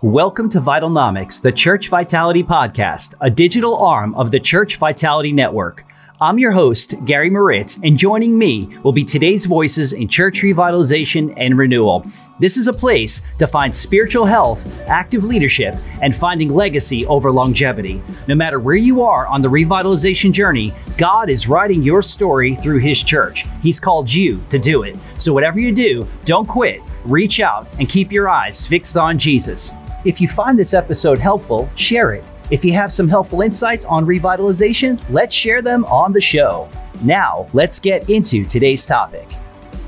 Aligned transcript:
Welcome 0.00 0.48
to 0.50 0.60
Vitalnomics, 0.60 1.42
the 1.42 1.50
Church 1.50 1.88
Vitality 1.88 2.44
Podcast, 2.44 3.16
a 3.20 3.28
digital 3.28 3.76
arm 3.78 4.14
of 4.14 4.30
the 4.30 4.38
Church 4.38 4.76
Vitality 4.76 5.32
Network. 5.32 5.84
I'm 6.20 6.38
your 6.38 6.52
host, 6.52 6.94
Gary 7.04 7.28
Moritz, 7.30 7.80
and 7.82 7.98
joining 7.98 8.38
me 8.38 8.78
will 8.84 8.92
be 8.92 9.02
today's 9.02 9.46
voices 9.46 9.92
in 9.92 10.06
church 10.06 10.42
revitalization 10.42 11.34
and 11.36 11.58
renewal. 11.58 12.06
This 12.38 12.56
is 12.56 12.68
a 12.68 12.72
place 12.72 13.22
to 13.38 13.48
find 13.48 13.74
spiritual 13.74 14.24
health, 14.24 14.86
active 14.86 15.24
leadership, 15.24 15.74
and 16.00 16.14
finding 16.14 16.50
legacy 16.50 17.04
over 17.06 17.32
longevity. 17.32 18.00
No 18.28 18.36
matter 18.36 18.60
where 18.60 18.76
you 18.76 19.02
are 19.02 19.26
on 19.26 19.42
the 19.42 19.50
revitalization 19.50 20.30
journey, 20.30 20.72
God 20.96 21.28
is 21.28 21.48
writing 21.48 21.82
your 21.82 22.02
story 22.02 22.54
through 22.54 22.78
His 22.78 23.02
church. 23.02 23.46
He's 23.62 23.80
called 23.80 24.12
you 24.12 24.40
to 24.50 24.60
do 24.60 24.84
it. 24.84 24.96
So, 25.18 25.32
whatever 25.32 25.58
you 25.58 25.72
do, 25.72 26.06
don't 26.24 26.46
quit, 26.46 26.82
reach 27.04 27.40
out, 27.40 27.66
and 27.80 27.88
keep 27.88 28.12
your 28.12 28.28
eyes 28.28 28.64
fixed 28.64 28.96
on 28.96 29.18
Jesus. 29.18 29.72
If 30.04 30.20
you 30.20 30.28
find 30.28 30.56
this 30.56 30.74
episode 30.74 31.18
helpful, 31.18 31.68
share 31.74 32.12
it. 32.12 32.22
If 32.50 32.64
you 32.64 32.72
have 32.72 32.92
some 32.92 33.08
helpful 33.08 33.40
insights 33.40 33.84
on 33.84 34.06
revitalization, 34.06 35.02
let's 35.10 35.34
share 35.34 35.60
them 35.60 35.84
on 35.86 36.12
the 36.12 36.20
show. 36.20 36.70
Now, 37.02 37.48
let's 37.52 37.80
get 37.80 38.08
into 38.08 38.44
today's 38.44 38.86
topic. 38.86 39.28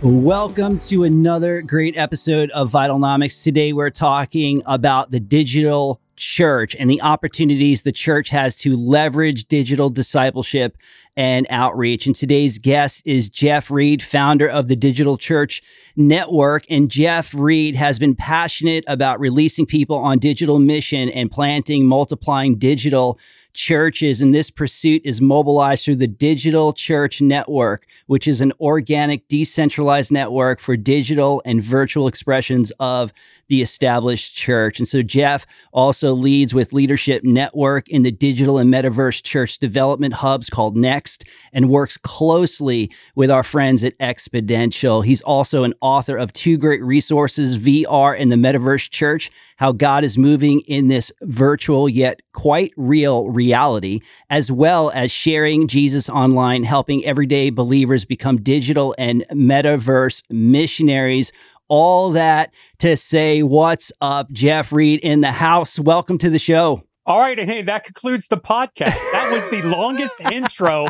Welcome 0.03 0.81
to 0.81 1.05
another 1.05 1.63
great 1.63 1.97
episode 1.97 2.51
of 2.51 2.73
Vitalnomics. 2.73 3.45
Today, 3.45 3.73
we're 3.73 3.91
talking 3.91 4.65
about 4.67 5.13
the 5.13 5.21
digital 5.21 6.01
church 6.17 6.75
and 6.79 6.91
the 6.91 7.01
opportunities 7.03 7.83
the 7.83 7.93
church 7.93 8.31
has 8.31 8.55
to 8.55 8.77
leverage 8.77 9.47
digital 9.47 9.91
discipleship 9.91 10.77
and 11.17 11.47
outreach. 11.51 12.07
And 12.07 12.15
today's 12.17 12.59
guest 12.59 13.03
is 13.05 13.29
Jeff 13.29 13.71
Reed, 13.71 14.03
founder 14.03 14.49
of 14.49 14.69
the 14.69 14.77
Digital 14.77 15.17
Church 15.17 15.63
Network. 16.01 16.65
And 16.69 16.91
Jeff 16.91 17.33
Reed 17.35 17.77
has 17.77 17.99
been 17.99 18.17
passionate 18.17 18.85
about 18.87 19.21
releasing 19.21 19.67
people 19.67 19.97
on 19.97 20.19
digital 20.19 20.59
mission 20.59 21.09
and 21.11 21.31
planting, 21.31 21.87
multiplying 21.87 22.57
digital 22.57 23.19
churches. 23.53 24.21
And 24.21 24.35
this 24.35 24.51
pursuit 24.51 25.03
is 25.05 25.21
mobilized 25.21 25.85
through 25.85 25.97
the 25.97 26.07
Digital 26.07 26.73
Church 26.73 27.21
Network, 27.21 27.87
which 28.07 28.29
is 28.29 28.41
an 28.41 28.53
organic, 28.61 29.27
decentralized 29.29 30.13
network 30.13 30.61
for 30.61 30.77
digital 30.77 31.43
and 31.45 31.63
virtual 31.63 32.07
expressions 32.07 32.73
of 32.79 33.13
the 33.49 33.63
established 33.63 34.37
church. 34.37 34.79
And 34.79 34.89
so 34.89 35.03
Jeff 35.03 35.45
also 35.73 36.13
leads 36.13 36.55
with 36.55 36.73
Leadership 36.73 37.25
Network 37.25 37.89
in 37.89 38.03
the 38.03 38.13
digital 38.13 38.59
and 38.59 38.73
metaverse 38.73 39.23
church 39.23 39.59
development 39.59 40.15
hubs 40.15 40.49
called 40.49 40.77
Next 40.77 41.25
and 41.53 41.69
works 41.69 41.97
closely 41.97 42.93
with 43.17 43.31
our 43.31 43.43
friends 43.43 43.83
at 43.83 43.99
Exponential. 43.99 45.05
He's 45.05 45.23
also 45.23 45.65
an 45.65 45.75
author 45.91 46.17
of 46.17 46.33
two 46.33 46.57
great 46.57 46.83
resources, 46.85 47.59
VR 47.59 48.17
and 48.17 48.31
the 48.31 48.37
Metaverse 48.37 48.89
Church, 48.91 49.29
how 49.57 49.73
God 49.73 50.05
is 50.05 50.17
moving 50.17 50.61
in 50.61 50.87
this 50.87 51.11
virtual 51.23 51.89
yet 51.89 52.21
quite 52.33 52.73
real 52.77 53.29
reality, 53.29 54.01
as 54.31 54.53
well 54.53 54.91
as 54.95 55.11
sharing 55.11 55.67
Jesus 55.67 56.09
online, 56.09 56.63
helping 56.63 57.05
everyday 57.05 57.51
believers 57.51 58.05
become 58.05 58.41
digital 58.41 58.95
and 58.99 59.25
metaverse 59.33 60.23
missionaries 60.31 61.33
all 61.67 62.11
that 62.11 62.53
to 62.81 62.97
say, 62.97 63.43
What's 63.43 63.93
up, 64.01 64.31
Jeff 64.33 64.73
Reed 64.73 65.01
in 65.01 65.21
the 65.21 65.33
house? 65.33 65.79
Welcome 65.79 66.19
to 66.19 66.29
the 66.29 66.39
show. 66.39 66.83
All 67.11 67.19
right, 67.19 67.37
and 67.37 67.51
hey, 67.51 67.63
that 67.63 67.83
concludes 67.83 68.29
the 68.29 68.37
podcast. 68.37 68.95
That 69.11 69.33
was 69.33 69.51
the 69.51 69.67
longest 69.67 70.15
intro 70.33 70.87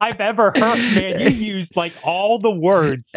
I've 0.00 0.18
ever 0.18 0.50
heard. 0.56 0.78
Man, 0.78 1.20
you 1.20 1.28
used 1.28 1.76
like 1.76 1.92
all 2.02 2.38
the 2.38 2.50
words 2.50 3.14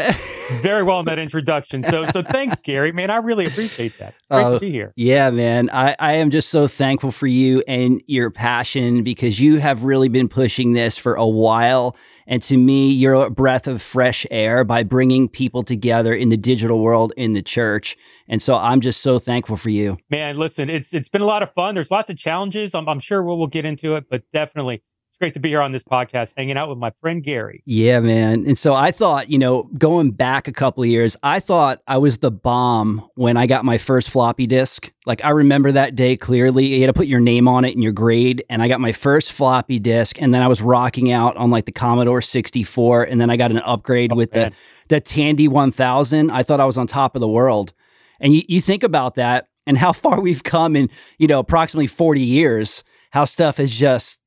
very 0.61 0.83
well 0.83 0.99
in 0.99 1.05
that 1.05 1.17
introduction. 1.17 1.81
So, 1.83 2.05
so 2.07 2.22
thanks, 2.22 2.59
Gary. 2.59 2.91
Man, 2.91 3.09
I 3.09 3.17
really 3.17 3.45
appreciate 3.45 3.97
that. 3.99 4.16
It's 4.19 4.29
great 4.29 4.44
uh, 4.44 4.52
to 4.52 4.59
be 4.59 4.69
here. 4.69 4.91
Yeah, 4.97 5.29
man. 5.29 5.69
I, 5.72 5.95
I 5.97 6.16
am 6.16 6.29
just 6.29 6.49
so 6.49 6.67
thankful 6.67 7.11
for 7.11 7.27
you 7.27 7.63
and 7.69 8.02
your 8.07 8.29
passion 8.29 9.03
because 9.03 9.39
you 9.39 9.59
have 9.59 9.83
really 9.83 10.09
been 10.09 10.27
pushing 10.27 10.73
this 10.73 10.97
for 10.97 11.16
a 11.16 11.27
while. 11.27 11.95
And 12.27 12.41
to 12.44 12.57
me, 12.57 12.91
you're 12.91 13.13
a 13.13 13.29
breath 13.29 13.68
of 13.68 13.81
fresh 13.81 14.25
air 14.29 14.63
by 14.63 14.83
bringing 14.83 15.29
people 15.29 15.63
together 15.63 16.13
in 16.13 16.29
the 16.29 16.38
digital 16.38 16.79
world 16.79 17.13
in 17.16 17.33
the 17.33 17.41
church. 17.41 17.97
And 18.28 18.41
so 18.41 18.56
I'm 18.56 18.79
just 18.79 19.01
so 19.01 19.19
thankful 19.19 19.57
for 19.57 19.69
you. 19.69 19.97
Man, 20.09 20.38
listen, 20.38 20.69
it's 20.69 20.94
it's 20.94 21.09
been 21.09 21.22
a 21.22 21.25
lot 21.25 21.44
of 21.44 21.53
fun. 21.53 21.75
There's 21.75 21.91
lots 21.91 22.09
of 22.09 22.18
challenges. 22.18 22.41
I'm, 22.41 22.88
I'm 22.90 23.00
sure 23.00 23.24
we'll, 23.24 23.38
we'll 23.38 23.47
get 23.47 23.66
into 23.66 23.96
it, 23.96 24.06
but 24.09 24.24
definitely 24.34 24.75
it's 24.75 25.18
great 25.19 25.34
to 25.34 25.40
be 25.40 25.50
here 25.50 25.62
on 25.62 25.72
this 25.72 25.84
podcast, 25.84 26.34
hanging 26.38 26.57
out 26.57 26.69
with 26.69 26.78
my 26.78 26.91
friend 27.02 27.24
Gary. 27.24 27.62
Yeah, 27.66 28.00
man. 28.00 28.46
And 28.47 28.57
so 28.57 28.74
I 28.74 28.91
thought, 28.91 29.29
you 29.29 29.38
know, 29.38 29.63
going 29.78 30.12
back 30.12 30.47
a 30.47 30.51
couple 30.51 30.84
of 30.84 30.90
years, 30.90 31.18
I 31.22 31.40
thought 31.40 31.81
I 31.88 31.97
was 31.97 32.19
the 32.19 32.31
bomb 32.31 33.07
when 33.16 33.38
I 33.38 33.46
got 33.46 33.66
my 33.66 33.78
first 33.78 34.09
floppy 34.09 34.47
disk. 34.47 34.91
Like 35.06 35.24
I 35.24 35.30
remember 35.30 35.72
that 35.72 35.96
day 35.96 36.18
clearly. 36.18 36.66
You 36.66 36.81
had 36.81 36.88
to 36.88 36.94
put 36.94 37.07
your 37.07 37.19
name 37.19 37.47
on 37.47 37.66
it 37.66 37.74
and 37.74 37.84
your 37.84 37.91
grade. 37.91 38.44
And 38.50 38.62
I 38.62 38.68
got 38.68 38.80
my 38.80 38.94
first 38.94 39.31
floppy 39.31 39.80
disk, 39.80 40.22
and 40.22 40.34
then 40.34 40.41
I 40.41 40.47
was 40.47 40.62
rocking 40.62 41.12
out 41.12 41.35
on 41.38 41.51
like 41.51 41.66
the 41.66 41.72
Commodore 41.72 42.22
64, 42.22 43.03
and 43.03 43.19
then 43.19 43.30
I 43.30 43.38
got 43.38 43.51
an 43.51 43.59
upgrade 43.59 44.12
oh, 44.13 44.16
with 44.16 44.34
man. 44.34 44.51
the 44.51 44.56
the 44.91 45.00
Tandy 45.00 45.47
1000. 45.47 46.31
I 46.31 46.44
thought 46.44 46.59
I 46.59 46.66
was 46.66 46.78
on 46.78 46.85
top 46.85 47.16
of 47.16 47.22
the 47.22 47.28
world. 47.28 47.74
And 48.19 48.35
you, 48.35 48.44
you 48.47 48.62
think 48.62 48.84
about 48.84 49.16
that 49.16 49.47
and 49.66 49.77
how 49.77 49.94
far 49.94 50.22
we've 50.22 50.44
come 50.44 50.75
in, 50.75 50.89
you 51.17 51.27
know, 51.27 51.39
approximately 51.39 51.88
40 51.88 52.22
years, 52.22 52.83
how 53.11 53.25
stuff 53.25 53.57
has 53.57 53.72
just 53.72 54.19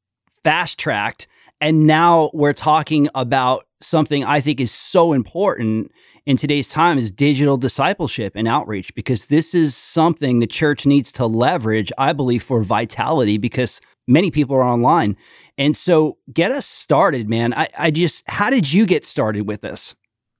fast 0.43 0.78
tracked. 0.78 1.27
And 1.61 1.87
now 1.87 2.31
we're 2.34 2.53
talking 2.53 3.09
about 3.15 3.67
something 3.81 4.25
I 4.25 4.41
think 4.41 4.61
is 4.61 4.73
so 4.73 5.12
important 5.12 5.91
in 6.27 6.37
today's 6.37 6.69
time 6.69 6.99
is 6.99 7.11
digital 7.11 7.56
discipleship 7.56 8.33
and 8.34 8.49
outreach 8.49 8.94
because 8.94 9.27
this 9.27 9.55
is 9.55 9.77
something 9.77 10.39
the 10.39 10.47
church 10.47 10.87
needs 10.87 11.12
to 11.12 11.27
leverage, 11.27 11.93
I 11.99 12.12
believe, 12.12 12.43
for 12.43 12.62
vitality 12.62 13.37
because 13.37 13.81
many 14.06 14.31
people 14.31 14.56
are 14.56 14.65
online. 14.65 15.17
And 15.59 15.77
so 15.77 16.19
get 16.33 16.50
us 16.50 16.67
started, 16.67 17.28
man. 17.28 17.53
I, 17.53 17.69
I 17.78 17.91
just, 17.91 18.28
how 18.28 18.50
did 18.50 18.73
you 18.73 18.87
get 18.87 19.05
started 19.05 19.47
with 19.47 19.61
this? 19.61 19.94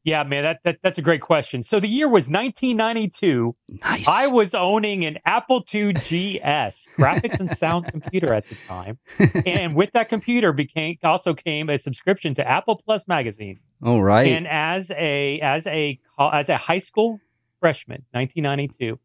Yeah, 0.05 0.23
man, 0.23 0.43
that, 0.43 0.61
that 0.65 0.79
that's 0.83 0.99
a 0.99 1.03
great 1.03 1.23
question. 1.23 1.63
So 1.63 1.81
the 1.81 1.89
year 1.89 2.07
was 2.07 2.29
1992. 2.29 3.57
Nice. 3.69 4.07
I 4.07 4.27
was 4.27 4.55
owning 4.55 5.07
an 5.07 5.17
Apple 5.25 5.65
II 5.73 5.95
GS 5.95 6.89
graphics 6.99 7.41
and 7.41 7.51
sound 7.51 7.87
computer 7.87 8.35
at 8.35 8.47
the 8.47 8.55
time, 8.69 8.99
and 9.47 9.75
with 9.75 9.93
that 9.93 10.11
computer 10.11 10.53
became 10.53 10.99
also 11.03 11.33
came 11.33 11.71
a 11.71 11.79
subscription 11.79 12.35
to 12.35 12.47
Apple 12.47 12.77
Plus 12.77 13.09
magazine. 13.09 13.61
All 13.83 14.03
right. 14.03 14.29
And 14.29 14.47
as 14.47 14.91
a 14.91 15.41
as 15.41 15.67
a 15.67 15.99
as 16.19 16.51
a 16.51 16.59
high 16.59 16.79
school 16.79 17.19
freshman, 17.61 18.05
1992, 18.11 19.01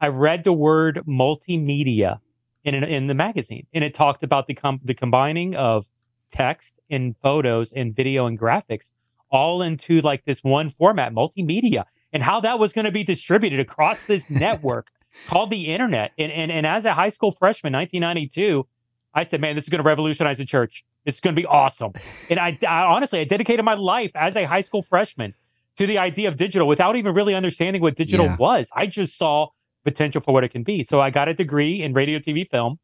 I 0.00 0.08
read 0.08 0.44
the 0.44 0.52
word 0.52 1.02
multimedia 1.08 2.20
in 2.62 2.74
in 2.84 3.08
the 3.08 3.14
magazine, 3.14 3.66
and 3.74 3.82
it 3.82 3.94
talked 3.94 4.22
about 4.22 4.46
the 4.46 4.54
com- 4.54 4.80
the 4.84 4.94
combining 4.94 5.56
of 5.56 5.86
text 6.30 6.78
and 6.88 7.16
photos 7.20 7.72
and 7.72 7.96
video 7.96 8.26
and 8.26 8.38
graphics 8.38 8.90
all 9.30 9.62
into 9.62 10.00
like 10.00 10.24
this 10.24 10.42
one 10.42 10.70
format, 10.70 11.12
multimedia, 11.12 11.84
and 12.12 12.22
how 12.22 12.40
that 12.40 12.58
was 12.58 12.72
going 12.72 12.84
to 12.84 12.92
be 12.92 13.04
distributed 13.04 13.60
across 13.60 14.04
this 14.04 14.28
network 14.30 14.90
called 15.28 15.50
the 15.50 15.66
internet. 15.72 16.12
And, 16.18 16.30
and, 16.32 16.50
and 16.50 16.66
as 16.66 16.84
a 16.84 16.94
high 16.94 17.08
school 17.08 17.32
freshman, 17.32 17.72
1992, 17.72 18.66
I 19.14 19.22
said, 19.22 19.40
man, 19.40 19.56
this 19.56 19.64
is 19.64 19.70
going 19.70 19.82
to 19.82 19.86
revolutionize 19.86 20.38
the 20.38 20.44
church. 20.44 20.84
This 21.04 21.14
is 21.14 21.20
going 21.20 21.34
to 21.34 21.40
be 21.40 21.46
awesome. 21.46 21.92
And 22.28 22.38
I, 22.38 22.58
I 22.68 22.82
honestly, 22.82 23.20
I 23.20 23.24
dedicated 23.24 23.64
my 23.64 23.74
life 23.74 24.12
as 24.14 24.36
a 24.36 24.44
high 24.44 24.60
school 24.60 24.82
freshman 24.82 25.34
to 25.76 25.86
the 25.86 25.98
idea 25.98 26.28
of 26.28 26.36
digital 26.36 26.68
without 26.68 26.96
even 26.96 27.14
really 27.14 27.34
understanding 27.34 27.80
what 27.80 27.96
digital 27.96 28.26
yeah. 28.26 28.36
was. 28.36 28.70
I 28.74 28.86
just 28.86 29.16
saw 29.16 29.48
potential 29.84 30.20
for 30.20 30.34
what 30.34 30.44
it 30.44 30.50
can 30.50 30.62
be. 30.62 30.82
So 30.82 31.00
I 31.00 31.10
got 31.10 31.28
a 31.28 31.34
degree 31.34 31.82
in 31.82 31.94
radio, 31.94 32.18
TV, 32.18 32.46
film. 32.46 32.78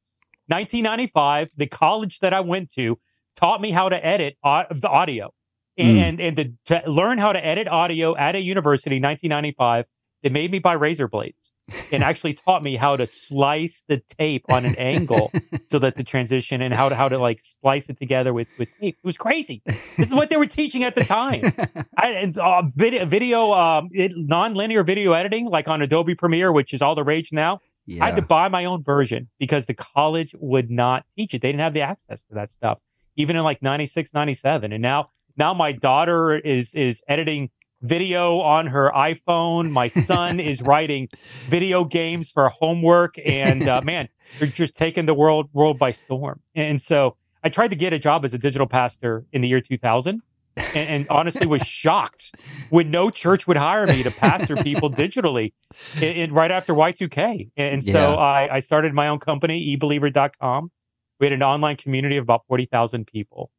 1995, 0.47 1.51
the 1.57 1.67
college 1.67 2.21
that 2.21 2.33
I 2.33 2.41
went 2.41 2.71
to 2.73 2.99
taught 3.37 3.61
me 3.61 3.71
how 3.71 3.89
to 3.89 4.07
edit 4.07 4.37
the 4.43 4.89
audio. 4.89 5.33
Mm. 5.79 5.97
and 5.97 6.21
and 6.21 6.37
to, 6.37 6.53
to, 6.67 6.91
learn 6.91 7.17
how 7.17 7.33
to 7.33 7.43
edit 7.45 7.67
audio 7.67 8.15
at 8.15 8.37
a 8.37 8.41
university 8.41 8.97
1995 8.97 9.87
they 10.23 10.29
made 10.29 10.51
me 10.51 10.59
buy 10.59 10.75
razor 10.75 11.09
blades 11.09 11.53
and 11.91 12.05
actually 12.05 12.35
taught 12.35 12.63
me 12.63 12.77
how 12.77 12.97
to 12.97 13.07
slice 13.07 13.83
the 13.89 14.03
tape 14.19 14.45
on 14.51 14.65
an 14.65 14.75
angle 14.77 15.33
so 15.69 15.79
that 15.79 15.97
the 15.97 16.05
transition 16.05 16.63
and 16.63 16.75
how 16.75 16.89
to 16.89 16.95
how 16.95 17.09
to 17.09 17.19
like 17.19 17.41
splice 17.43 17.89
it 17.89 17.99
together 17.99 18.33
with 18.33 18.49
with 18.59 18.69
tape. 18.81 18.97
It 19.03 19.07
was 19.07 19.17
crazy. 19.17 19.63
This 19.97 20.09
is 20.09 20.15
what 20.15 20.31
they 20.31 20.37
were 20.37 20.47
teaching 20.47 20.85
at 20.85 20.95
the 20.95 21.05
time. 21.05 21.43
I, 21.97 22.11
and 22.11 22.39
uh, 22.39 22.63
video 22.75 23.05
video 23.05 23.53
um, 23.53 23.89
it, 23.93 24.13
non-linear 24.15 24.85
video 24.85 25.13
editing 25.13 25.47
like 25.47 25.69
on 25.69 25.83
adobe 25.83 26.15
premiere 26.15 26.53
which 26.53 26.73
is 26.73 26.83
all 26.83 26.95
the 26.95 27.05
rage 27.05 27.33
now 27.33 27.61
yeah. 27.87 28.05
i 28.05 28.07
had 28.07 28.17
to 28.17 28.23
buy 28.23 28.49
my 28.49 28.65
own 28.65 28.83
version 28.83 29.29
because 29.39 29.67
the 29.67 29.75
college 29.75 30.35
would 30.39 30.71
not 30.71 31.05
teach 31.17 31.35
it. 31.35 31.43
They 31.43 31.49
didn't 31.49 31.61
have 31.61 31.75
the 31.75 31.83
access 31.83 32.23
to 32.25 32.35
that 32.35 32.53
stuff 32.53 32.79
even 33.17 33.37
in 33.37 33.43
like 33.43 33.63
96 33.63 34.13
97 34.15 34.73
and 34.73 34.83
now 34.83 35.11
now 35.37 35.55
my 35.55 35.73
daughter 35.73 36.37
is 36.37 36.75
is 36.75 37.03
editing 37.09 37.51
video 37.83 38.39
on 38.41 38.69
her 38.69 38.91
iPhone. 38.95 39.71
My 39.71 39.89
son 39.89 40.41
is 40.41 40.63
writing 40.63 41.09
video 41.49 41.85
games 41.85 42.31
for 42.31 42.49
homework, 42.49 43.17
and 43.25 43.69
uh, 43.69 43.83
man, 43.83 44.09
they're 44.39 44.49
just 44.49 44.77
taking 44.77 45.07
the 45.07 45.15
world 45.15 45.51
world 45.53 45.79
by 45.79 45.91
storm. 45.91 46.41
And 46.55 46.81
so 46.81 47.17
I 47.45 47.49
tried 47.49 47.69
to 47.69 47.77
get 47.77 47.93
a 47.93 47.99
job 47.99 48.25
as 48.25 48.33
a 48.33 48.39
digital 48.39 48.67
pastor 48.67 49.27
in 49.33 49.43
the 49.43 49.49
year 49.49 49.61
2000, 49.61 50.23
and, 50.57 50.75
and 50.75 51.07
honestly 51.11 51.47
was 51.47 51.63
shocked 51.63 52.35
when 52.71 52.91
no 52.91 53.11
church 53.11 53.47
would 53.47 53.57
hire 53.57 53.87
me 53.87 54.03
to 54.03 54.11
pastor 54.11 54.57
people 54.57 54.91
digitally 54.91 55.53
in, 55.97 56.03
in, 56.03 56.33
right 56.33 56.51
after 56.51 56.73
Y2K. 56.73 57.51
And, 57.57 57.83
so 57.83 57.91
yeah. 57.91 58.15
I, 58.15 58.57
I, 58.57 58.59
started 58.61 58.95
my 58.95 59.09
own 59.09 59.19
company, 59.19 59.77
ebeliever.com. 59.77 60.71
We 61.19 61.27
had 61.27 61.33
an 61.33 61.43
online 61.43 61.77
community 61.77 62.17
of 62.17 62.23
about 62.23 62.43
40,000 62.49 63.07
people 63.07 63.51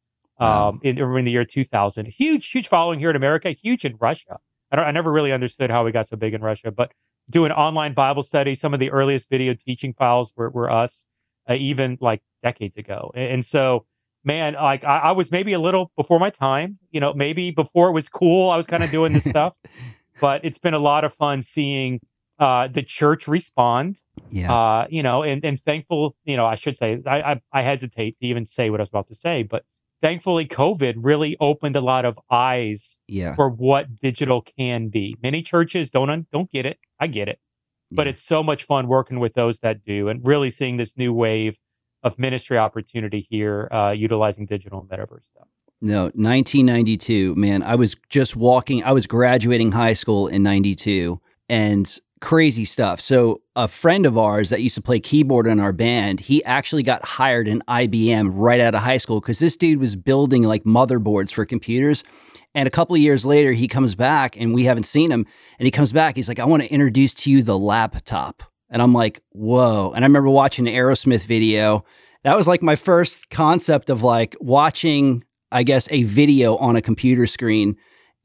um, 0.43 0.79
in, 0.83 0.97
in 0.97 1.25
the 1.25 1.31
year 1.31 1.45
2000. 1.45 2.07
Huge, 2.07 2.49
huge 2.49 2.67
following 2.67 2.99
here 2.99 3.09
in 3.09 3.15
America, 3.15 3.51
huge 3.51 3.85
in 3.85 3.95
Russia. 3.99 4.39
I, 4.71 4.77
I 4.77 4.91
never 4.91 5.11
really 5.11 5.31
understood 5.31 5.69
how 5.69 5.83
we 5.83 5.91
got 5.91 6.07
so 6.07 6.17
big 6.17 6.33
in 6.33 6.41
Russia, 6.41 6.71
but 6.71 6.91
doing 7.29 7.51
online 7.51 7.93
Bible 7.93 8.23
study, 8.23 8.55
some 8.55 8.73
of 8.73 8.79
the 8.79 8.91
earliest 8.91 9.29
video 9.29 9.53
teaching 9.53 9.93
files 9.93 10.33
were, 10.35 10.49
were 10.49 10.69
us, 10.69 11.05
uh, 11.49 11.53
even 11.53 11.97
like 12.01 12.21
decades 12.41 12.77
ago. 12.77 13.11
And, 13.15 13.33
and 13.33 13.45
so, 13.45 13.85
man, 14.23 14.53
like 14.53 14.83
I, 14.83 14.99
I, 14.99 15.11
was 15.11 15.31
maybe 15.31 15.53
a 15.53 15.59
little 15.59 15.91
before 15.95 16.19
my 16.19 16.29
time, 16.29 16.79
you 16.91 16.99
know, 16.99 17.13
maybe 17.13 17.51
before 17.51 17.89
it 17.89 17.93
was 17.93 18.09
cool, 18.09 18.49
I 18.49 18.57
was 18.57 18.67
kind 18.67 18.83
of 18.83 18.91
doing 18.91 19.13
this 19.13 19.23
stuff, 19.23 19.53
but 20.21 20.43
it's 20.43 20.57
been 20.57 20.73
a 20.73 20.79
lot 20.79 21.03
of 21.03 21.13
fun 21.13 21.43
seeing 21.43 21.99
uh, 22.39 22.67
the 22.67 22.83
church 22.83 23.27
respond. 23.27 24.01
Yeah. 24.29 24.53
Uh, 24.53 24.87
you 24.89 25.03
know, 25.03 25.23
and, 25.23 25.43
and 25.45 25.59
thankful, 25.59 26.15
you 26.25 26.35
know, 26.35 26.45
I 26.45 26.55
should 26.55 26.77
say, 26.77 27.01
I, 27.05 27.21
I, 27.21 27.41
I 27.51 27.61
hesitate 27.61 28.17
to 28.19 28.25
even 28.25 28.45
say 28.45 28.69
what 28.69 28.79
I 28.79 28.83
was 28.83 28.89
about 28.89 29.07
to 29.09 29.15
say, 29.15 29.43
but 29.43 29.63
thankfully 30.03 30.45
covid 30.45 30.95
really 30.97 31.35
opened 31.39 31.75
a 31.75 31.81
lot 31.81 32.05
of 32.05 32.19
eyes 32.29 32.99
yeah. 33.07 33.33
for 33.33 33.49
what 33.49 33.99
digital 33.99 34.41
can 34.41 34.89
be. 34.89 35.15
Many 35.23 35.41
churches 35.41 35.89
don't 35.89 36.29
don't 36.31 36.51
get 36.51 36.65
it. 36.65 36.77
I 36.99 37.07
get 37.07 37.27
it. 37.27 37.39
But 37.95 38.07
it's 38.07 38.23
so 38.23 38.41
much 38.41 38.63
fun 38.63 38.87
working 38.87 39.19
with 39.19 39.35
those 39.35 39.59
that 39.59 39.85
do 39.85 40.09
and 40.09 40.25
really 40.25 40.49
seeing 40.49 40.77
this 40.77 40.97
new 40.97 41.13
wave 41.13 41.57
of 42.01 42.17
ministry 42.19 42.57
opportunity 42.57 43.25
here 43.29 43.69
uh, 43.71 43.91
utilizing 43.91 44.45
digital 44.45 44.81
and 44.81 44.89
metaverse 44.89 45.25
stuff. 45.25 45.47
No 45.81 46.03
1992 46.03 47.35
man 47.35 47.61
i 47.61 47.75
was 47.75 47.97
just 48.09 48.37
walking 48.37 48.81
i 48.85 48.93
was 48.93 49.05
graduating 49.05 49.73
high 49.73 49.91
school 49.91 50.29
in 50.29 50.41
92 50.41 51.19
and 51.49 51.99
crazy 52.23 52.63
stuff. 52.63 53.01
So 53.01 53.41
a 53.53 53.67
friend 53.67 54.05
of 54.05 54.17
ours 54.17 54.49
that 54.49 54.61
used 54.61 54.75
to 54.75 54.81
play 54.81 55.01
keyboard 55.01 55.45
in 55.45 55.59
our 55.59 55.73
band, 55.73 56.21
he 56.21 56.41
actually 56.45 56.81
got 56.81 57.03
hired 57.03 57.49
in 57.49 57.61
IBM 57.67 58.31
right 58.33 58.61
out 58.61 58.73
of 58.73 58.81
high 58.81 58.95
school 58.95 59.19
because 59.19 59.39
this 59.39 59.57
dude 59.57 59.81
was 59.81 59.97
building 59.97 60.43
like 60.43 60.63
motherboards 60.63 61.33
for 61.33 61.45
computers. 61.45 62.01
And 62.55 62.65
a 62.65 62.71
couple 62.71 62.95
of 62.95 63.01
years 63.01 63.25
later, 63.25 63.51
he 63.51 63.67
comes 63.67 63.93
back 63.93 64.37
and 64.39 64.53
we 64.53 64.63
haven't 64.63 64.85
seen 64.85 65.11
him. 65.11 65.25
And 65.59 65.65
he 65.67 65.71
comes 65.71 65.91
back, 65.91 66.15
he's 66.15 66.29
like, 66.29 66.39
I 66.39 66.45
want 66.45 66.63
to 66.63 66.71
introduce 66.71 67.13
to 67.15 67.29
you 67.29 67.43
the 67.43 67.57
laptop. 67.57 68.41
And 68.69 68.81
I'm 68.81 68.93
like, 68.93 69.21
whoa. 69.31 69.91
And 69.91 70.05
I 70.05 70.07
remember 70.07 70.29
watching 70.29 70.65
an 70.65 70.73
Aerosmith 70.73 71.25
video. 71.25 71.83
That 72.23 72.37
was 72.37 72.47
like 72.47 72.61
my 72.61 72.77
first 72.77 73.31
concept 73.31 73.89
of 73.89 74.01
like 74.01 74.37
watching, 74.39 75.25
I 75.51 75.63
guess, 75.63 75.89
a 75.91 76.03
video 76.03 76.55
on 76.55 76.77
a 76.77 76.81
computer 76.81 77.27
screen 77.27 77.75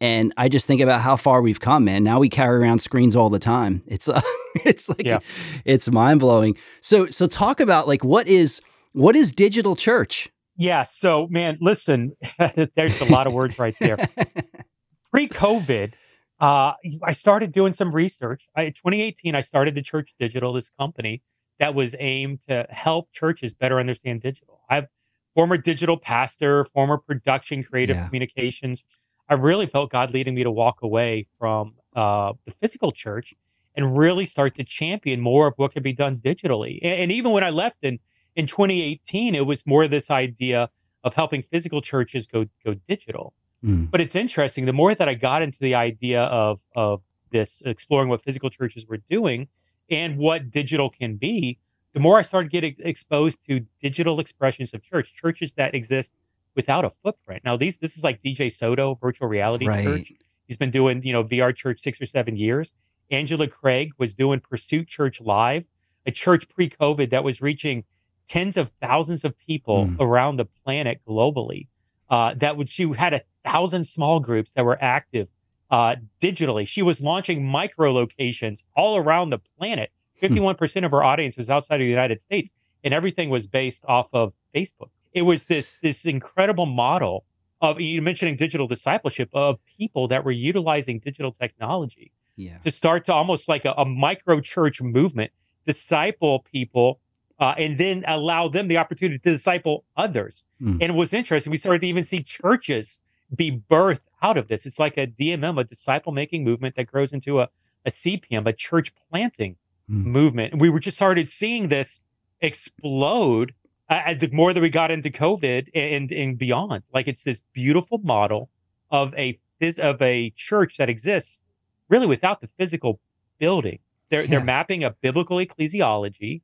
and 0.01 0.33
I 0.37 0.49
just 0.49 0.67
think 0.67 0.81
about 0.81 1.01
how 1.01 1.17
far 1.17 1.43
we've 1.43 1.61
come, 1.61 1.85
man. 1.85 2.05
Now 2.05 2.21
we 2.21 2.29
carry 2.29 2.59
around 2.59 2.81
screens 2.81 3.17
all 3.17 3.31
the 3.31 3.39
time. 3.39 3.83
It's 3.99 4.09
uh, 4.09 4.21
it's 4.65 4.89
like 4.89 5.05
yeah. 5.05 5.19
it's 5.65 5.89
mind 5.91 6.21
blowing. 6.21 6.57
So 6.81 7.07
so 7.07 7.27
talk 7.27 7.61
about 7.61 7.89
like 7.89 8.05
what 8.05 8.29
is 8.29 8.61
what 8.93 9.17
is 9.17 9.33
digital 9.33 9.77
church? 9.77 10.31
Yeah. 10.57 10.83
So 10.85 11.27
man, 11.29 11.59
listen, 11.61 12.17
there's 12.77 13.01
a 13.01 13.07
lot 13.07 13.27
of 13.27 13.33
words 13.33 13.59
right 13.59 13.75
there. 13.81 13.97
Pre 15.11 15.29
COVID, 15.29 15.95
uh, 16.41 16.73
I 17.03 17.13
started 17.13 17.53
doing 17.53 17.73
some 17.73 17.95
research. 17.95 18.43
I, 18.55 18.67
2018, 18.67 19.35
I 19.35 19.41
started 19.41 19.75
the 19.75 19.83
Church 19.83 20.15
Digital, 20.19 20.53
this 20.53 20.71
company 20.71 21.23
that 21.59 21.75
was 21.75 21.97
aimed 21.99 22.43
to 22.49 22.67
help 22.71 23.11
churches 23.13 23.55
better 23.55 23.81
understand 23.81 24.23
digital. 24.23 24.61
I've 24.69 24.87
former 25.35 25.57
digital 25.57 25.97
pastor, 25.97 26.67
former 26.75 26.99
production, 26.99 27.65
creative 27.65 27.97
yeah. 27.97 28.07
communications 28.07 28.85
I 29.29 29.35
really 29.35 29.67
felt 29.67 29.91
God 29.91 30.13
leading 30.13 30.35
me 30.35 30.43
to 30.45 30.51
walk 30.51 30.83
away 30.83 31.27
from 31.39 31.75
uh, 31.95 32.33
the 32.45 32.53
physical 32.53 32.93
church 32.93 33.35
and 33.77 33.97
really 33.97 34.25
start 34.25 34.55
to 34.57 34.65
champion 34.65 35.21
more 35.21 35.49
of 35.49 35.55
what 35.57 35.73
could 35.73 35.83
be 35.83 35.93
done 35.93 36.17
digitally. 36.17 36.79
And, 36.83 37.03
and, 37.03 37.13
even 37.13 37.33
when 37.33 37.45
I 37.45 37.51
left 37.51 37.77
in 37.83 37.99
in 38.35 38.47
2018, 38.47 39.35
it 39.35 39.47
was 39.47 39.67
more 39.67 39.87
this 39.87 40.11
idea 40.11 40.71
of 41.05 41.15
helping 41.15 41.43
physical 41.43 41.81
churches 41.81 42.27
go 42.27 42.47
go 42.65 42.75
digital. 42.89 43.35
Mm. 43.65 43.91
But 43.91 44.01
it's 44.01 44.15
interesting. 44.15 44.67
The 44.67 44.73
more 44.73 44.95
that 44.95 45.09
I 45.09 45.15
got 45.15 45.43
into 45.43 45.59
the 45.61 45.75
idea 45.75 46.23
of 46.23 46.61
of 46.75 47.03
this 47.31 47.63
exploring 47.67 48.09
what 48.09 48.23
physical 48.23 48.51
churches 48.51 48.87
were 48.87 49.01
doing 49.11 49.49
and 49.91 50.17
what 50.17 50.51
digital 50.51 50.91
can 50.91 51.17
be, 51.17 51.59
the 51.95 52.01
more 52.01 52.19
I 52.19 52.23
started 52.23 52.51
getting 52.51 52.77
exposed 52.79 53.39
to 53.49 53.67
digital 53.83 54.21
expressions 54.21 54.73
of 54.75 54.83
church, 54.83 55.15
churches 55.15 55.55
that 55.55 55.75
exist 55.75 56.13
without 56.55 56.85
a 56.85 56.93
footprint. 57.03 57.43
Now 57.45 57.57
these 57.57 57.79
this 57.79 57.97
is 57.97 58.05
like 58.05 58.23
DJ 58.23 58.53
Soto, 58.53 58.97
virtual 59.01 59.29
reality 59.29 59.67
right. 59.67 59.85
church. 59.85 60.13
He's 60.47 60.57
been 60.57 60.71
doing, 60.71 61.03
you 61.05 61.13
know, 61.13 61.23
VR 61.25 61.55
church 61.55 61.81
six 61.81 62.01
or 62.01 62.07
seven 62.07 62.37
years. 62.37 62.73
Angela 63.11 63.47
Craig 63.47 63.93
was 63.99 64.15
doing 64.15 64.41
Pursuit 64.41 64.89
Church 64.89 65.21
Live, 65.21 65.65
a 66.07 66.11
church 66.11 66.49
pre-COVID 66.49 67.11
that 67.11 67.25
was 67.25 67.41
reaching 67.41 67.85
tens 68.29 68.57
of 68.57 68.71
thousands 68.81 69.25
of 69.25 69.39
people 69.39 69.87
mm. 69.87 69.97
around 70.01 70.37
the 70.37 70.45
planet 70.45 71.01
globally. 71.07 71.69
Uh, 72.11 72.35
that 72.35 72.57
would 72.57 72.69
she 72.69 72.91
had 72.93 73.15
a 73.15 73.23
thousand 73.45 73.87
small 73.87 74.21
groups 74.21 74.53
that 74.55 74.65
were 74.65 74.79
active 74.83 75.29
uh, 75.71 75.97
digitally. 76.21 76.67
She 76.67 76.83
was 76.83 77.01
launching 77.01 77.47
micro 77.47 77.93
locations 77.93 78.63
all 78.75 78.97
around 78.97 79.31
the 79.31 79.39
planet. 79.59 79.91
Hmm. 80.15 80.21
Fifty-one 80.21 80.55
percent 80.57 80.87
of 80.87 80.91
her 80.93 81.03
audience 81.03 81.37
was 81.37 81.51
outside 81.51 81.77
of 81.77 81.85
the 81.85 81.91
United 81.91 82.23
States, 82.23 82.51
and 82.83 82.95
everything 82.95 83.29
was 83.29 83.47
based 83.47 83.85
off 83.87 84.09
of 84.13 84.33
Facebook 84.55 84.91
it 85.19 85.23
was 85.23 85.47
this 85.47 85.75
this 85.83 86.07
incredible 86.07 86.67
model 86.67 87.25
of 87.61 87.81
you 87.81 88.01
mentioning 88.01 88.37
digital 88.37 88.67
discipleship 88.67 89.29
of 89.33 89.59
people 89.77 90.09
that 90.09 90.25
were 90.25 90.31
utilizing 90.31 91.01
digital 91.01 91.33
technology 91.33 92.13
yeah. 92.37 92.59
to 92.59 92.71
start 92.71 93.05
to 93.07 93.13
almost 93.13 93.49
like 93.49 93.65
a, 93.65 93.73
a 93.77 93.85
micro 93.85 94.41
church 94.41 94.81
movement, 94.81 95.33
disciple 95.67 96.45
people, 96.53 97.01
uh, 97.41 97.55
and 97.59 97.77
then 97.77 98.05
allow 98.07 98.49
them 98.49 98.69
the 98.69 98.77
opportunity 98.77 99.19
to 99.19 99.33
disciple 99.33 99.85
others. 99.97 100.45
Mm. 100.63 100.79
And 100.81 100.83
it 100.83 100.95
was 100.95 101.13
interesting. 101.13 101.51
We 101.51 101.57
started 101.57 101.81
to 101.81 101.87
even 101.89 102.05
see 102.05 102.23
churches 102.23 103.01
be 103.35 103.61
birthed 103.71 104.07
out 104.23 104.39
of 104.39 104.49
this. 104.49 104.65
It's 104.65 104.79
like 104.79 104.97
a 104.97 105.07
DMM, 105.07 105.61
a 105.61 105.65
disciple 105.65 106.13
making 106.13 106.45
movement 106.45 106.77
that 106.77 106.85
grows 106.85 107.13
into 107.13 107.41
a, 107.41 107.49
a 107.85 107.91
CPM, 107.91 108.47
a 108.47 108.53
church 108.53 108.93
planting 109.11 109.57
mm. 109.91 110.05
movement. 110.05 110.53
And 110.53 110.61
we 110.61 110.71
were 110.71 110.81
just 110.81 110.97
started 110.97 111.29
seeing 111.29 111.69
this 111.69 112.03
explode 112.41 113.53
uh, 113.89 114.15
the 114.15 114.29
more 114.33 114.53
that 114.53 114.61
we 114.61 114.69
got 114.69 114.91
into 114.91 115.11
COVID 115.11 115.69
and 115.75 116.13
and 116.13 116.39
beyond, 116.39 116.83
like 116.93 117.09
it's 117.09 117.25
this 117.25 117.43
beautiful 117.53 117.99
model 117.99 118.51
of 118.91 119.15
a 119.15 119.39
of 119.79 120.01
a 120.03 120.31
church 120.37 120.77
that 120.77 120.89
exists 120.89 121.43
really 121.89 122.07
without 122.07 122.41
the 122.41 122.49
physical 122.59 123.01
building. 123.39 123.79
They're 124.11 124.23
yeah. 124.23 124.31
they're 124.31 124.45
mapping 124.45 124.85
a 124.85 124.91
biblical 124.91 125.39
ecclesiology 125.39 126.43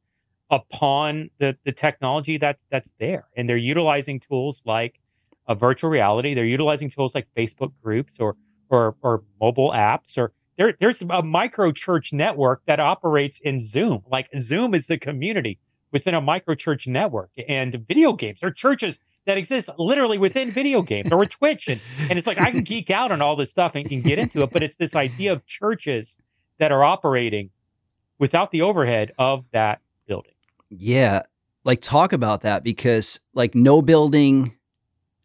upon 0.51 1.31
the 1.39 1.57
the 1.65 1.73
technology 1.73 2.39
that's 2.39 2.63
that's 2.71 2.93
there, 2.99 3.29
and 3.37 3.49
they're 3.49 3.57
utilizing 3.57 4.21
tools 4.21 4.63
like 4.65 5.01
a 5.47 5.55
virtual 5.55 5.91
reality. 5.91 6.33
They're 6.33 6.45
utilizing 6.45 6.91
tools 6.91 7.15
like 7.15 7.27
Facebook 7.37 7.73
groups 7.83 8.19
or 8.19 8.37
or 8.71 8.97
or 9.03 9.23
mobile 9.41 9.71
apps 9.73 10.17
or 10.17 10.33
there, 10.57 10.75
there's 10.79 11.03
a 11.03 11.23
micro 11.23 11.73
church 11.73 12.13
network 12.13 12.63
that 12.67 12.79
operates 12.79 13.41
in 13.41 13.61
Zoom. 13.61 14.03
Like 14.11 14.29
Zoom 14.39 14.75
is 14.75 14.87
the 14.87 14.99
community 14.99 15.59
within 15.95 16.13
a 16.13 16.21
micro 16.21 16.57
church 16.57 16.89
network 16.89 17.31
and 17.49 17.73
video 17.87 18.13
games. 18.13 18.41
or 18.43 18.51
churches 18.51 18.99
that 19.27 19.39
exist 19.39 19.71
literally 19.79 20.19
within 20.19 20.51
video 20.51 20.83
games 20.83 21.11
or 21.11 21.25
Twitch. 21.25 21.69
And, 21.69 21.81
and 22.11 22.19
it's 22.19 22.27
like 22.27 22.39
I 22.39 22.51
can 22.51 22.63
geek 22.73 22.91
out 22.91 23.13
on 23.13 23.23
all 23.23 23.37
this 23.37 23.51
stuff 23.51 23.73
and 23.77 23.89
can 23.89 24.03
get 24.03 24.19
into 24.19 24.43
it, 24.43 24.51
but 24.51 24.63
it's 24.63 24.77
this 24.77 24.95
idea 24.95 25.33
of 25.33 25.47
churches 25.47 26.19
that 26.59 26.73
are 26.73 26.85
operating 26.85 27.51
without 28.19 28.51
the 28.51 28.61
overhead 28.61 29.13
of 29.19 29.45
that 29.53 29.81
building. 30.07 30.35
Yeah. 30.69 31.23
Like 31.63 31.81
talk 31.81 32.13
about 32.13 32.43
that 32.43 32.65
because 32.65 33.21
like 33.33 33.55
no 33.55 33.81
building 33.81 34.57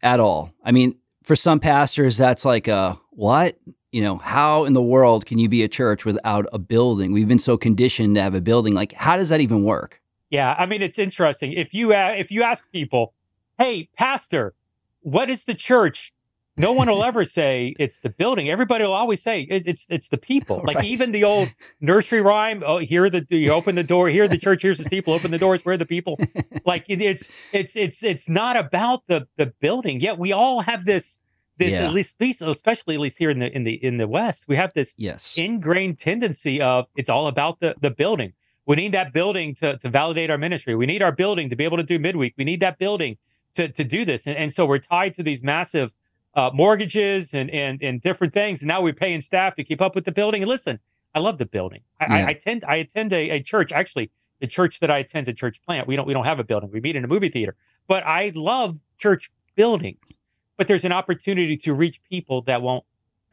at 0.02 0.20
all. 0.20 0.54
I 0.64 0.70
mean, 0.70 0.96
for 1.24 1.34
some 1.36 1.58
pastors, 1.60 2.16
that's 2.16 2.44
like 2.44 2.68
a 2.68 2.98
what? 3.10 3.58
You 3.90 4.02
know, 4.02 4.18
how 4.18 4.66
in 4.66 4.72
the 4.72 4.80
world 4.80 5.26
can 5.26 5.38
you 5.38 5.48
be 5.48 5.64
a 5.64 5.68
church 5.68 6.04
without 6.04 6.46
a 6.52 6.60
building? 6.60 7.10
We've 7.10 7.26
been 7.26 7.40
so 7.40 7.56
conditioned 7.58 8.14
to 8.14 8.22
have 8.22 8.34
a 8.34 8.40
building. 8.40 8.72
Like, 8.72 8.92
how 8.92 9.16
does 9.16 9.30
that 9.30 9.40
even 9.40 9.64
work? 9.64 9.99
Yeah, 10.30 10.54
I 10.56 10.66
mean 10.66 10.80
it's 10.80 10.98
interesting. 10.98 11.52
If 11.52 11.74
you 11.74 11.92
uh, 11.92 12.14
if 12.16 12.30
you 12.30 12.42
ask 12.42 12.70
people, 12.70 13.14
"Hey, 13.58 13.88
pastor, 13.96 14.54
what 15.00 15.28
is 15.28 15.44
the 15.44 15.54
church?" 15.54 16.12
No 16.56 16.72
one 16.72 16.90
will 16.90 17.02
ever 17.02 17.24
say 17.38 17.74
it's 17.78 18.00
the 18.00 18.10
building. 18.10 18.48
Everybody 18.48 18.84
will 18.84 18.92
always 18.92 19.22
say 19.22 19.42
it, 19.42 19.64
it's 19.66 19.86
it's 19.88 20.08
the 20.08 20.18
people. 20.18 20.62
Like 20.70 20.76
right. 20.76 20.84
even 20.84 21.10
the 21.10 21.24
old 21.24 21.52
nursery 21.80 22.20
rhyme. 22.20 22.62
Oh, 22.64 22.78
here 22.78 23.10
the 23.10 23.26
you 23.28 23.50
open 23.50 23.74
the 23.74 23.82
door. 23.82 24.08
Here 24.08 24.28
the 24.28 24.38
church. 24.46 24.62
Here's 24.62 24.78
the 24.78 24.88
people. 24.88 25.14
Open 25.14 25.32
the 25.32 25.38
doors. 25.38 25.64
Where 25.64 25.76
the 25.76 25.86
people? 25.86 26.18
Like 26.64 26.84
it, 26.88 27.00
it's 27.02 27.28
it's 27.52 27.76
it's 27.76 28.04
it's 28.04 28.28
not 28.28 28.56
about 28.56 29.06
the 29.08 29.26
the 29.36 29.46
building. 29.46 29.98
Yet 30.00 30.18
we 30.18 30.32
all 30.32 30.60
have 30.60 30.84
this 30.84 31.18
this 31.60 31.72
yeah. 31.72 31.86
at 31.86 31.92
least 31.92 32.16
especially 32.20 32.94
at 32.94 33.00
least 33.00 33.18
here 33.18 33.30
in 33.30 33.38
the 33.38 33.54
in 33.54 33.64
the 33.64 33.74
in 33.84 33.98
the 33.98 34.08
West 34.08 34.46
we 34.48 34.56
have 34.56 34.72
this 34.72 34.94
yes 34.96 35.36
ingrained 35.36 35.98
tendency 35.98 36.60
of 36.60 36.86
it's 36.96 37.10
all 37.10 37.26
about 37.28 37.60
the 37.60 37.74
the 37.80 37.90
building 37.90 38.32
we 38.70 38.76
need 38.76 38.92
that 38.92 39.12
building 39.12 39.52
to, 39.56 39.78
to 39.78 39.88
validate 39.88 40.30
our 40.30 40.38
ministry. 40.38 40.76
We 40.76 40.86
need 40.86 41.02
our 41.02 41.10
building 41.10 41.50
to 41.50 41.56
be 41.56 41.64
able 41.64 41.78
to 41.78 41.82
do 41.82 41.98
midweek. 41.98 42.34
We 42.38 42.44
need 42.44 42.60
that 42.60 42.78
building 42.78 43.16
to, 43.54 43.66
to 43.66 43.82
do 43.82 44.04
this. 44.04 44.28
And, 44.28 44.36
and 44.36 44.52
so 44.52 44.64
we're 44.64 44.78
tied 44.78 45.12
to 45.16 45.24
these 45.24 45.42
massive 45.42 45.92
uh, 46.34 46.50
mortgages 46.54 47.34
and 47.34 47.50
and 47.50 47.82
and 47.82 48.00
different 48.00 48.32
things. 48.32 48.62
And 48.62 48.68
now 48.68 48.80
we're 48.80 48.92
paying 48.92 49.22
staff 49.22 49.56
to 49.56 49.64
keep 49.64 49.80
up 49.80 49.96
with 49.96 50.04
the 50.04 50.12
building. 50.12 50.40
And 50.44 50.48
listen, 50.48 50.78
I 51.16 51.18
love 51.18 51.38
the 51.38 51.46
building. 51.46 51.80
I, 51.98 52.04
yeah. 52.06 52.26
I, 52.26 52.28
I 52.28 52.34
tend 52.34 52.64
I 52.64 52.76
attend 52.76 53.12
a, 53.12 53.30
a, 53.30 53.42
church. 53.42 53.72
Actually, 53.72 54.12
the 54.38 54.46
church 54.46 54.78
that 54.78 54.88
I 54.88 54.98
attend 54.98 55.24
is 55.26 55.32
a 55.32 55.34
church 55.34 55.60
plant. 55.66 55.88
We 55.88 55.96
don't 55.96 56.06
we 56.06 56.14
don't 56.14 56.26
have 56.26 56.38
a 56.38 56.44
building. 56.44 56.70
We 56.72 56.80
meet 56.80 56.94
in 56.94 57.02
a 57.02 57.08
movie 57.08 57.28
theater. 57.28 57.56
But 57.88 58.04
I 58.06 58.30
love 58.36 58.78
church 58.98 59.32
buildings. 59.56 60.18
But 60.56 60.68
there's 60.68 60.84
an 60.84 60.92
opportunity 60.92 61.56
to 61.56 61.74
reach 61.74 62.00
people 62.08 62.42
that 62.42 62.62
won't 62.62 62.84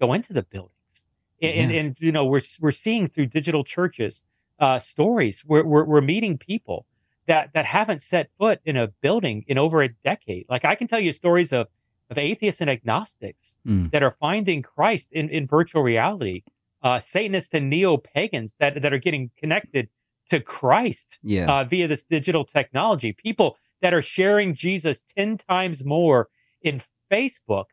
go 0.02 0.14
into 0.14 0.34
the 0.34 0.42
buildings. 0.42 1.06
And, 1.40 1.54
yeah. 1.54 1.62
and, 1.62 1.72
and 1.72 2.00
you 2.00 2.12
know 2.12 2.26
we're 2.26 2.42
we're 2.60 2.72
seeing 2.72 3.08
through 3.08 3.28
digital 3.28 3.64
churches 3.64 4.24
uh, 4.60 4.80
stories. 4.80 5.44
We're, 5.46 5.64
we're 5.66 5.86
we're 5.86 6.02
meeting 6.02 6.38
people 6.38 6.86
that 7.28 7.52
that 7.54 7.66
haven't 7.66 8.02
set 8.02 8.30
foot 8.40 8.60
in 8.66 8.78
a 8.78 8.88
building 8.88 9.46
in 9.48 9.58
over 9.58 9.82
a 9.82 9.90
decade. 9.90 10.46
Like 10.50 10.66
I 10.66 10.76
can 10.76 10.88
tell 10.88 11.00
you 11.00 11.12
stories 11.12 11.54
of 11.54 11.68
of 12.10 12.18
atheists 12.18 12.62
and 12.62 12.70
agnostics 12.70 13.56
mm. 13.68 13.92
that 13.92 14.04
are 14.04 14.16
finding 14.20 14.62
Christ 14.62 15.10
in, 15.12 15.30
in 15.30 15.46
virtual 15.46 15.84
reality, 15.84 16.44
uh, 16.82 17.00
Satanists 17.00 17.54
and 17.54 17.70
neo 17.70 17.98
pagans 17.98 18.56
that, 18.60 18.82
that 18.82 18.94
are 18.94 18.98
getting 18.98 19.32
connected 19.38 19.90
to 20.30 20.40
Christ 20.40 21.20
yeah. 21.24 21.52
uh, 21.52 21.64
via 21.64 21.88
this 21.88 22.04
digital 22.04 22.46
technology. 22.46 23.14
People 23.14 23.58
that 23.82 23.94
are 23.94 24.02
sharing 24.02 24.56
Jesus 24.56 25.02
10 25.18 25.38
times 25.38 25.84
more 25.84 26.30
in 26.62 26.82
Facebook 27.12 27.66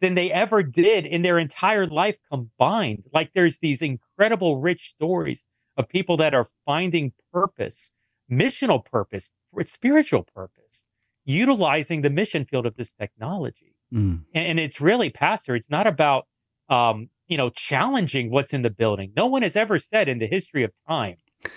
than 0.00 0.14
they 0.14 0.30
ever 0.30 0.62
did 0.62 1.04
in 1.04 1.22
their 1.22 1.38
entire 1.38 1.86
life 1.86 2.18
combined. 2.30 3.04
Like 3.12 3.32
there's 3.34 3.58
these 3.58 3.82
incredible 3.82 4.58
rich 4.58 4.90
stories 4.96 5.44
of 5.80 5.88
people 5.88 6.16
that 6.18 6.34
are 6.34 6.48
finding 6.64 7.12
purpose, 7.32 7.90
missional 8.30 8.84
purpose, 8.84 9.30
spiritual 9.64 10.22
purpose, 10.22 10.84
utilizing 11.24 12.02
the 12.02 12.10
mission 12.10 12.44
field 12.44 12.66
of 12.66 12.76
this 12.76 12.92
technology. 12.92 13.74
Mm. 13.92 14.22
And, 14.34 14.46
and, 14.46 14.60
it's 14.60 14.80
really, 14.80 15.10
Pastor, 15.10 15.56
it's 15.56 15.70
not 15.70 15.86
about, 15.86 16.26
um, 16.68 17.08
you 17.26 17.36
know, 17.36 17.50
challenging 17.50 18.30
what's 18.30 18.52
in 18.52 18.62
the 18.62 18.70
building. 18.70 19.12
No 19.16 19.26
one 19.26 19.42
has 19.42 19.56
ever 19.56 19.78
said 19.78 20.08
in 20.08 20.18
the 20.18 20.26
history 20.26 20.62
of 20.62 20.70
time, 20.86 21.16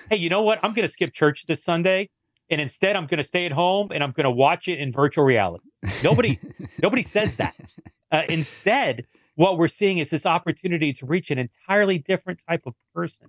hey, 0.10 0.16
you 0.16 0.30
know 0.30 0.42
what? 0.42 0.60
I'm 0.64 0.74
going 0.74 0.88
to 0.88 0.92
skip 0.92 1.14
church 1.14 1.46
this 1.46 1.64
Sunday. 1.64 2.10
And 2.50 2.60
instead, 2.60 2.96
I'm 2.96 3.06
going 3.06 3.20
to 3.20 3.24
stay 3.24 3.46
at 3.46 3.52
home 3.52 3.92
and 3.92 4.04
I'm 4.04 4.12
going 4.12 4.26
to 4.26 4.32
watch 4.32 4.68
it 4.68 4.80
in 4.80 4.92
virtual 4.92 5.26
reality. 5.26 5.66
Nobody, 6.04 6.40
nobody 6.82 7.04
says 7.04 7.36
that. 7.36 7.76
Uh, 8.12 8.24
instead, 8.30 9.06
what 9.36 9.58
we're 9.58 9.68
seeing 9.68 9.98
is 9.98 10.10
this 10.10 10.26
opportunity 10.26 10.94
to 10.94 11.06
reach 11.06 11.30
an 11.32 11.40
entirely 11.40 12.00
different 12.00 12.42
type 12.48 12.64
of 12.66 12.74
person 12.94 13.28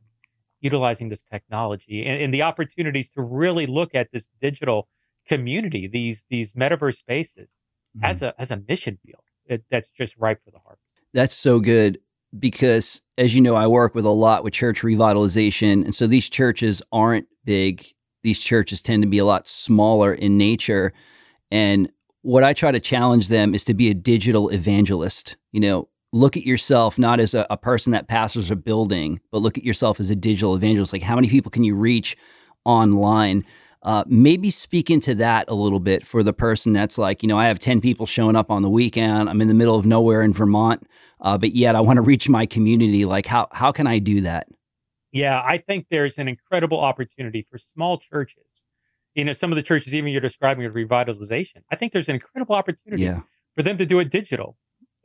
utilizing 0.64 1.11
this 1.11 1.23
technology 1.23 2.04
and, 2.04 2.21
and 2.23 2.35
the 2.35 2.42
opportunities 2.42 3.11
to 3.11 3.23
really 3.23 3.66
look 3.66 3.94
at 3.94 4.09
this 4.12 4.28
digital 4.40 4.88
community, 5.28 5.87
these 5.87 6.25
these 6.30 6.54
metaverse 6.54 6.97
spaces, 6.97 7.59
mm-hmm. 7.97 8.06
as 8.06 8.23
a 8.23 8.35
as 8.38 8.50
a 8.50 8.56
mission 8.66 8.99
field 9.04 9.23
it, 9.47 9.64
that's 9.71 9.90
just 9.90 10.16
ripe 10.16 10.42
for 10.44 10.50
the 10.50 10.59
harvest. 10.59 11.00
That's 11.12 11.35
so 11.35 11.61
good 11.61 11.99
because, 12.38 13.02
as 13.18 13.35
you 13.35 13.40
know, 13.40 13.54
I 13.54 13.66
work 13.66 13.94
with 13.94 14.04
a 14.04 14.11
lot 14.11 14.42
with 14.44 14.54
church 14.54 14.83
revitalization, 14.83 15.85
and 15.85 15.94
so 15.94 16.06
these 16.06 16.28
churches 16.28 16.83
aren't 16.92 17.28
big. 17.44 17.87
These 18.23 18.40
churches 18.40 18.83
tend 18.83 19.02
to 19.02 19.09
be 19.09 19.18
a 19.18 19.25
lot 19.25 19.47
smaller 19.47 20.12
in 20.12 20.37
nature, 20.37 20.92
and 21.50 21.90
what 22.23 22.42
I 22.42 22.54
try 22.54 22.71
to 22.71 22.80
challenge 22.80 23.28
them 23.28 23.54
is 23.54 23.64
to 23.64 23.75
be 23.75 23.90
a 23.90 23.94
digital 23.94 24.49
evangelist. 24.49 25.37
You 25.52 25.61
know, 25.61 25.88
look 26.14 26.37
at 26.37 26.44
yourself 26.44 26.97
not 26.97 27.18
as 27.18 27.35
a, 27.35 27.44
a 27.50 27.56
person 27.56 27.90
that 27.90 28.06
pastors 28.06 28.49
a 28.49 28.54
building, 28.54 29.21
but 29.33 29.42
look 29.42 29.59
at 29.59 29.64
yourself 29.64 29.99
as 29.99 30.11
a 30.11 30.16
digital 30.16 30.54
evangelist. 30.54 30.92
Like, 30.92 31.02
how 31.02 31.16
many 31.16 31.28
people 31.28 31.50
can 31.50 31.64
you 31.64 31.75
reach 31.75 32.16
online? 32.64 33.44
Uh, 33.83 34.04
maybe 34.06 34.49
speak 34.49 34.90
into 34.90 35.14
that 35.16 35.44
a 35.49 35.54
little 35.54 35.80
bit 35.80 36.06
for 36.06 36.23
the 36.23 36.33
person 36.33 36.73
that's 36.73 36.97
like, 36.97 37.23
you 37.23 37.28
know, 37.28 37.37
I 37.37 37.49
have 37.49 37.59
10 37.59 37.80
people 37.80 38.06
showing 38.06 38.37
up 38.37 38.49
on 38.49 38.62
the 38.62 38.71
weekend. 38.71 39.28
I'm 39.28 39.40
in 39.40 39.49
the 39.49 39.54
middle 39.54 39.75
of 39.75 39.85
nowhere 39.85 40.23
in 40.23 40.33
Vermont, 40.33 40.87
uh, 41.21 41.37
but 41.37 41.54
yet 41.54 41.75
I 41.75 41.80
want 41.80 41.97
to 41.97 42.02
reach 42.02 42.28
my 42.28 42.47
community. 42.47 43.04
Like, 43.04 43.26
how, 43.26 43.49
how 43.50 43.73
can 43.73 43.88
I 43.88 43.99
do 43.99 44.21
that? 44.21 44.47
Yeah, 45.11 45.42
I 45.44 45.59
think 45.59 45.87
there's 45.90 46.18
an 46.18 46.28
incredible 46.28 46.78
opportunity 46.80 47.44
for 47.50 47.59
small 47.59 47.99
churches. 47.99 48.64
You 49.14 49.25
know, 49.25 49.33
some 49.33 49.50
of 49.50 49.56
the 49.56 49.62
churches, 49.62 49.92
even 49.94 50.12
you're 50.12 50.21
describing 50.21 50.64
with 50.64 50.75
revitalization, 50.75 51.62
I 51.73 51.76
think 51.76 51.92
there's 51.92 52.09
an 52.09 52.14
incredible 52.14 52.54
opportunity 52.54 53.02
yeah. 53.02 53.21
for 53.54 53.62
them 53.64 53.78
to 53.78 53.87
do 53.87 53.99
it 53.99 54.11
digital. 54.11 54.56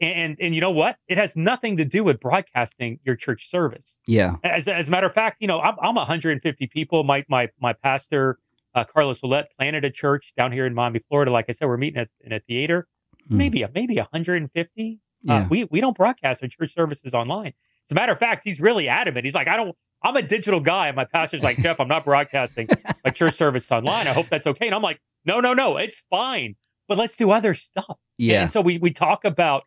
And, 0.01 0.37
and 0.39 0.55
you 0.55 0.61
know 0.61 0.71
what? 0.71 0.95
It 1.07 1.17
has 1.17 1.35
nothing 1.35 1.75
to 1.77 1.85
do 1.85 2.03
with 2.03 2.19
broadcasting 2.19 2.99
your 3.03 3.15
church 3.15 3.49
service. 3.49 3.97
Yeah. 4.07 4.35
As, 4.43 4.67
as 4.67 4.87
a 4.87 4.91
matter 4.91 5.07
of 5.07 5.13
fact, 5.13 5.41
you 5.41 5.47
know, 5.47 5.59
I'm, 5.59 5.75
I'm 5.81 5.95
150 5.95 6.67
people. 6.67 7.03
My 7.03 7.25
my 7.27 7.49
my 7.59 7.73
pastor 7.73 8.39
uh, 8.75 8.83
Carlos 8.83 9.21
Ouellette 9.21 9.45
planted 9.57 9.83
a 9.83 9.89
church 9.89 10.33
down 10.37 10.51
here 10.51 10.65
in 10.65 10.73
Miami, 10.73 10.99
Florida. 11.07 11.31
Like 11.31 11.45
I 11.49 11.51
said, 11.51 11.67
we're 11.67 11.77
meeting 11.77 12.01
at, 12.01 12.09
in 12.21 12.31
a 12.31 12.39
theater, 12.39 12.87
mm. 13.29 13.37
maybe 13.37 13.65
maybe 13.73 13.95
150. 13.97 14.99
Uh, 15.27 15.33
yeah. 15.33 15.35
Uh, 15.41 15.47
we 15.49 15.65
we 15.65 15.81
don't 15.81 15.97
broadcast 15.97 16.43
our 16.43 16.49
church 16.49 16.73
services 16.73 17.13
online. 17.13 17.47
As 17.47 17.91
a 17.91 17.95
matter 17.95 18.13
of 18.13 18.19
fact, 18.19 18.43
he's 18.43 18.59
really 18.61 18.87
adamant. 18.87 19.25
He's 19.25 19.35
like, 19.35 19.47
I 19.47 19.55
don't. 19.55 19.75
I'm 20.01 20.15
a 20.15 20.21
digital 20.21 20.61
guy. 20.61 20.87
And 20.87 20.95
my 20.95 21.03
pastor's 21.05 21.43
like, 21.43 21.57
Jeff, 21.57 21.79
I'm 21.79 21.89
not 21.89 22.05
broadcasting 22.05 22.69
my 23.03 23.11
church 23.11 23.35
service 23.35 23.69
online. 23.69 24.07
I 24.07 24.13
hope 24.13 24.27
that's 24.29 24.47
okay. 24.47 24.65
And 24.65 24.73
I'm 24.73 24.81
like, 24.81 25.01
no, 25.25 25.41
no, 25.41 25.53
no, 25.53 25.75
it's 25.75 26.03
fine. 26.09 26.55
But 26.87 26.97
let's 26.97 27.17
do 27.17 27.31
other 27.31 27.53
stuff. 27.53 27.97
Yeah. 28.17 28.43
And 28.43 28.51
so 28.51 28.61
we 28.61 28.77
we 28.77 28.91
talk 28.91 29.25
about 29.25 29.63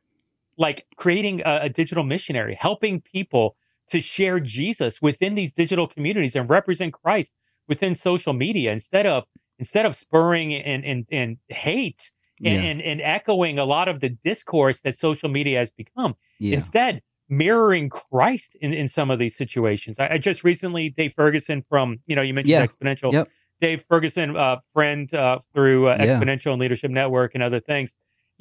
like 0.59 0.87
creating 0.97 1.41
a, 1.45 1.61
a 1.63 1.69
digital 1.69 2.05
missionary, 2.05 2.55
helping 2.55 3.01
people 3.01 3.57
to 3.91 4.01
share 4.01 4.41
Jesus 4.41 5.03
within 5.03 5.35
these 5.35 5.53
digital 5.53 5.87
communities 5.87 6.37
and 6.37 6.49
represent 6.49 6.93
Christ 6.93 7.33
within 7.69 7.95
social 7.95 8.33
media 8.33 8.73
instead 8.73 9.07
of 9.07 9.25
instead 9.59 9.87
of 9.87 9.95
spurring 9.95 10.55
and 10.55 10.85
and, 10.85 11.07
and 11.11 11.37
hate 11.49 12.11
and, 12.45 12.63
yeah. 12.63 12.71
and, 12.71 12.83
and 12.83 13.01
echoing 13.01 13.59
a 13.59 13.65
lot 13.65 13.89
of 13.89 14.01
the 14.01 14.09
discourse 14.09 14.81
that 14.81 14.97
social 14.97 15.29
media 15.29 15.59
has 15.59 15.71
become. 15.71 16.17
Yeah. 16.39 16.55
Instead, 16.55 17.03
mirroring 17.29 17.89
Christ 17.89 18.57
in, 18.61 18.73
in 18.73 18.89
some 18.89 19.11
of 19.11 19.19
these 19.19 19.37
situations. 19.37 19.99
I, 19.99 20.15
I, 20.15 20.19
just 20.19 20.45
recently, 20.45 20.91
Dave 20.91 21.15
Ferguson 21.15 21.65
from, 21.69 22.01
you 22.07 22.17
know, 22.17 22.23
you 22.23 22.35
mentioned 22.35 22.51
yeah. 22.51 22.67
Exponential. 22.67 23.13
Yep. 23.13 23.29
Dave 23.61 23.85
Ferguson, 23.89 24.37
uh, 24.37 24.57
friend 24.75 25.13
uh, 25.15 25.39
through 25.55 25.87
uh, 25.87 25.97
Exponential 25.97 26.51
and 26.51 26.61
Leadership 26.61 26.91
Network 26.91 27.35
and 27.35 27.43
other 27.43 27.61
things. 27.61 27.95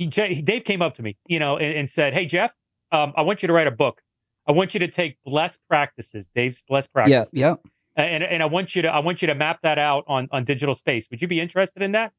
He, 0.10 0.42
Dave 0.42 0.64
came 0.64 0.82
up 0.82 0.96
to 0.96 1.04
me, 1.04 1.18
you 1.28 1.40
know, 1.40 1.58
and, 1.58 1.74
and 1.76 1.90
said, 1.90 2.14
Hey, 2.14 2.26
Jeff, 2.26 2.52
um, 2.92 3.14
I 3.16 3.22
want 3.22 3.42
you 3.42 3.48
to 3.48 3.54
write 3.54 3.68
a 3.68 3.72
book. 3.72 4.02
I 4.48 4.52
want 4.52 4.74
you 4.74 4.80
to 4.80 4.88
take 4.88 5.18
blessed 5.24 5.60
practices, 5.70 6.32
Dave's 6.34 6.64
blessed 6.68 6.92
practices. 6.92 7.30
Yeah, 7.34 7.50
yeah 7.50 7.56
and 7.96 8.24
and 8.24 8.42
I 8.42 8.46
want 8.46 8.76
you 8.76 8.82
to 8.84 8.88
I 8.88 9.00
want 9.00 9.22
you 9.22 9.28
to 9.28 9.36
map 9.36 9.60
that 9.64 9.78
out 9.78 10.04
on 10.08 10.28
on 10.32 10.46
digital 10.46 10.76
space. 10.76 11.08
Would 11.12 11.22
you 11.22 11.28
be 11.28 11.40
interested 11.40 11.84
in 11.84 11.92
that? 11.94 12.14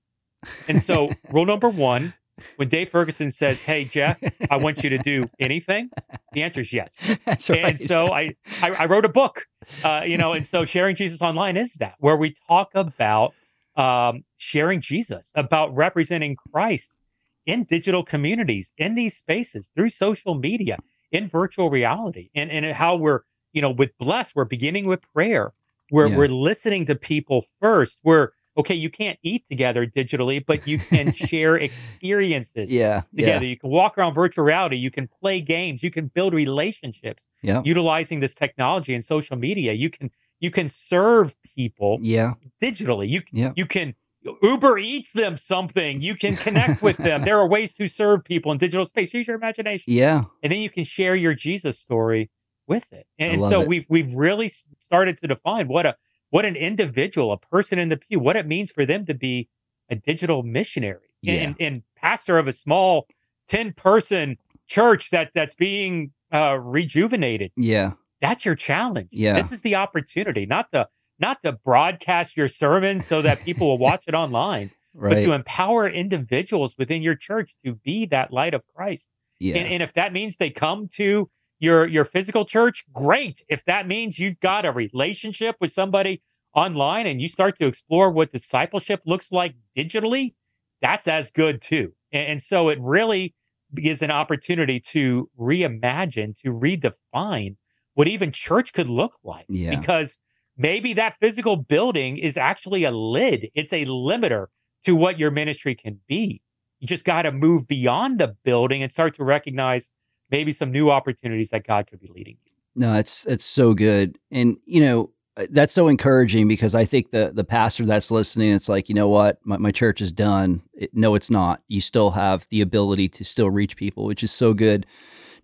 And 0.69 0.83
so, 0.83 1.11
rule 1.31 1.47
number 1.47 1.69
one, 1.69 2.15
when 2.57 2.69
Dave 2.69 2.91
Ferguson 2.91 3.31
says, 3.31 3.63
"Hey 3.63 3.85
Jeff, 3.85 4.19
I 4.51 4.57
want 4.57 4.83
you 4.83 4.91
to 4.91 4.99
do 4.99 5.25
anything," 5.39 5.91
the 6.33 6.43
answer 6.43 6.61
is 6.61 6.73
yes. 6.73 7.17
That's 7.25 7.49
right. 7.49 7.65
And 7.65 7.81
so 7.81 8.13
I 8.13 8.35
I, 8.61 8.71
I 8.71 8.87
wrote 8.87 9.05
a 9.05 9.11
book, 9.11 9.47
uh, 9.85 10.03
you 10.05 10.19
know, 10.19 10.33
and 10.33 10.47
so 10.47 10.65
sharing 10.65 10.97
Jesus 10.97 11.23
online 11.23 11.57
is 11.57 11.75
that 11.75 11.95
where 11.99 12.17
we 12.17 12.35
talk 12.49 12.71
about 12.75 13.35
um, 13.77 14.25
sharing 14.37 14.81
Jesus, 14.81 15.33
about 15.35 15.75
representing 15.75 16.37
Christ 16.53 16.99
in 17.47 17.65
digital 17.65 18.05
communities, 18.05 18.73
in 18.79 18.95
these 18.95 19.17
spaces, 19.17 19.71
through 19.75 19.89
social 19.89 20.35
media, 20.35 20.79
in 21.11 21.29
virtual 21.29 21.71
reality, 21.71 22.31
and 22.35 22.51
and 22.51 22.67
how 22.67 22.97
we're 22.97 23.21
you 23.53 23.63
know 23.63 23.71
with 23.71 23.97
bless, 23.99 24.35
we're 24.35 24.45
beginning 24.45 24.87
with 24.87 25.01
prayer 25.15 25.53
we're 25.93 26.09
yeah. 26.09 26.17
we're 26.17 26.29
listening 26.29 26.87
to 26.87 26.95
people 26.97 27.45
first. 27.61 28.01
We're 28.03 28.31
okay, 28.57 28.75
you 28.75 28.91
can't 28.91 29.19
eat 29.23 29.45
together 29.49 29.87
digitally, 29.87 30.45
but 30.45 30.67
you 30.67 30.79
can 30.79 31.13
share 31.29 31.57
experiences 31.57 32.71
yeah, 32.73 33.03
together. 33.15 33.45
Yeah. 33.45 33.51
You 33.51 33.59
can 33.59 33.71
walk 33.71 33.99
around 33.99 34.15
virtual 34.15 34.45
reality, 34.45 34.77
you 34.77 34.91
can 34.91 35.09
play 35.21 35.41
games, 35.41 35.83
you 35.83 35.91
can 35.91 36.07
build 36.07 36.33
relationships 36.33 37.25
yeah. 37.43 37.61
utilizing 37.65 38.21
this 38.21 38.35
technology 38.35 38.95
and 38.95 39.05
social 39.05 39.37
media. 39.37 39.75
You 39.75 39.91
can 39.91 40.11
you 40.41 40.51
can 40.51 40.69
serve 40.69 41.37
people 41.55 41.99
yeah. 42.01 42.35
digitally. 42.61 43.09
You 43.09 43.21
yeah. 43.31 43.53
you 43.55 43.67
can 43.67 43.95
Uber 44.43 44.79
eats 44.79 45.13
them 45.13 45.37
something. 45.37 46.01
You 46.01 46.15
can 46.15 46.37
connect 46.37 46.83
with 46.83 46.97
them. 46.97 47.25
There 47.33 47.39
are 47.39 47.49
ways 47.49 47.75
to 47.75 47.87
serve 47.87 48.25
people 48.25 48.53
in 48.53 48.59
digital 48.59 48.85
space. 48.85 49.13
Use 49.15 49.27
your 49.27 49.37
imagination. 49.37 49.93
Yeah. 49.93 50.25
And 50.43 50.53
then 50.53 50.61
you 50.61 50.71
can 50.71 50.85
share 50.85 51.15
your 51.15 51.35
Jesus 51.35 51.79
story 51.79 52.31
with 52.67 52.93
it. 52.93 53.07
And, 53.19 53.43
so 53.43 53.63
it. 53.63 53.69
we've 53.69 53.87
we've 53.89 54.15
really 54.15 54.49
started 54.49 55.19
to 55.19 55.27
define 55.27 55.69
what 55.69 55.87
a 55.87 55.97
what 56.31 56.45
an 56.45 56.57
individual, 56.57 57.33
a 57.33 57.39
person 57.39 57.79
in 57.79 57.91
the 57.91 57.97
pew, 57.97 58.19
what 58.19 58.37
it 58.37 58.47
means 58.47 58.71
for 58.71 58.87
them 58.87 59.05
to 59.07 59.15
be 59.15 59.49
a 59.91 59.95
digital 59.95 60.43
missionary 60.43 61.13
yeah. 61.21 61.35
and, 61.35 61.57
and 61.61 61.83
pastor 61.97 62.39
of 62.39 62.49
a 62.49 62.53
small 62.53 63.07
10 63.49 63.75
person 63.75 64.39
church 64.67 65.11
that 65.11 65.31
that's 65.35 65.55
being 65.55 66.13
uh, 66.33 66.59
rejuvenated. 66.59 67.53
Yeah. 67.57 67.93
That's 68.21 68.45
your 68.45 68.55
challenge. 68.55 69.09
Yeah. 69.11 69.35
This 69.35 69.53
is 69.53 69.61
the 69.61 69.75
opportunity, 69.75 70.47
not 70.47 70.73
to 70.73 70.89
not 71.23 71.43
to 71.45 71.53
broadcast 71.53 72.37
your 72.37 72.49
sermon 72.49 73.01
so 73.01 73.23
that 73.23 73.43
people 73.45 73.69
will 73.69 73.79
watch 73.79 74.05
it 74.07 74.15
online, 74.15 74.71
right. 74.93 75.15
but 75.15 75.21
to 75.23 75.33
empower 75.33 75.89
individuals 75.89 76.75
within 76.77 77.01
your 77.01 77.15
church 77.15 77.55
to 77.65 77.77
be 77.77 78.05
that 78.07 78.33
light 78.33 78.53
of 78.53 78.63
Christ. 78.75 79.09
Yeah. 79.39 79.57
And, 79.57 79.69
and 79.69 79.83
if 79.83 79.95
that 79.95 80.13
means 80.13 80.37
they 80.37 80.51
come 80.51 80.89
to 80.95 81.31
your 81.59 81.87
your 81.87 82.05
physical 82.05 82.45
church, 82.45 82.85
great. 82.93 83.43
If 83.49 83.65
that 83.65 83.87
means 83.89 84.19
you've 84.19 84.41
got 84.41 84.67
a 84.67 84.73
relationship 84.73 85.57
with 85.61 85.73
somebody 85.73 86.21
online 86.55 87.07
and 87.07 87.23
you 87.23 87.29
start 87.29 87.57
to 87.59 87.67
explore 87.67 88.11
what 88.11 88.33
discipleship 88.33 89.01
looks 89.07 89.33
like 89.33 89.55
digitally, 89.77 90.35
that's 90.83 91.09
as 91.09 91.31
good 91.31 91.63
too. 91.63 91.95
And, 92.13 92.33
and 92.33 92.43
so 92.43 92.69
it 92.69 92.79
really 92.81 93.35
is 93.77 94.03
an 94.03 94.11
opportunity 94.11 94.81
to 94.81 95.31
reimagine, 95.39 96.39
to 96.43 96.53
redefine 96.53 97.57
what 97.95 98.09
even 98.09 98.33
church 98.33 98.73
could 98.73 98.89
look 98.89 99.15
like. 99.25 99.47
Yeah. 99.49 99.79
Because 99.79 100.19
maybe 100.63 100.93
that 100.95 101.17
physical 101.21 101.57
building 101.57 102.17
is 102.17 102.37
actually 102.37 102.85
a 102.85 102.93
lid, 102.93 103.51
it's 103.55 103.73
a 103.73 103.85
limiter 103.85 104.47
to 104.85 104.95
what 104.95 105.19
your 105.19 105.31
ministry 105.31 105.75
can 105.75 106.01
be. 106.07 106.41
You 106.79 106.87
just 106.87 107.05
got 107.05 107.23
to 107.23 107.33
move 107.33 107.69
beyond 107.69 108.19
the 108.19 108.37
building 108.45 108.83
and 108.83 108.91
start 108.91 109.15
to 109.17 109.25
recognize 109.25 109.91
maybe 110.31 110.53
some 110.53 110.73
new 110.73 110.91
opportunities 110.91 111.51
that 111.51 111.67
God 111.67 111.89
could 111.89 112.01
be 112.01 112.11
leading 112.15 112.39
you. 112.45 112.53
No, 112.75 112.93
that's 112.93 113.25
that's 113.25 113.45
so 113.45 113.75
good. 113.75 114.19
And 114.31 114.57
you 114.65 114.81
know, 114.81 115.11
uh, 115.37 115.47
that's 115.51 115.75
so 115.75 115.89
encouraging 115.89 116.49
because 116.49 116.75
I 116.75 116.85
think 116.85 117.11
the 117.11 117.31
the 117.35 117.45
pastor 117.45 117.85
that's 117.85 118.11
listening, 118.11 118.53
it's 118.53 118.69
like, 118.69 118.89
you 118.89 118.95
know 118.95 119.09
what, 119.09 119.39
my, 119.45 119.59
my 119.59 119.71
church 119.71 120.01
is 120.01 120.11
done. 120.11 120.63
It, 120.73 120.91
no, 120.95 121.15
it's 121.15 121.31
not. 121.31 121.63
You 121.69 121.81
still 121.81 122.13
have 122.13 122.47
the 122.49 122.61
ability 122.61 123.09
to 123.11 123.25
still 123.25 123.51
reach 123.51 123.77
people, 123.77 124.05
which 124.05 124.23
is 124.23 124.33
so 124.33 124.55
good. 124.55 124.87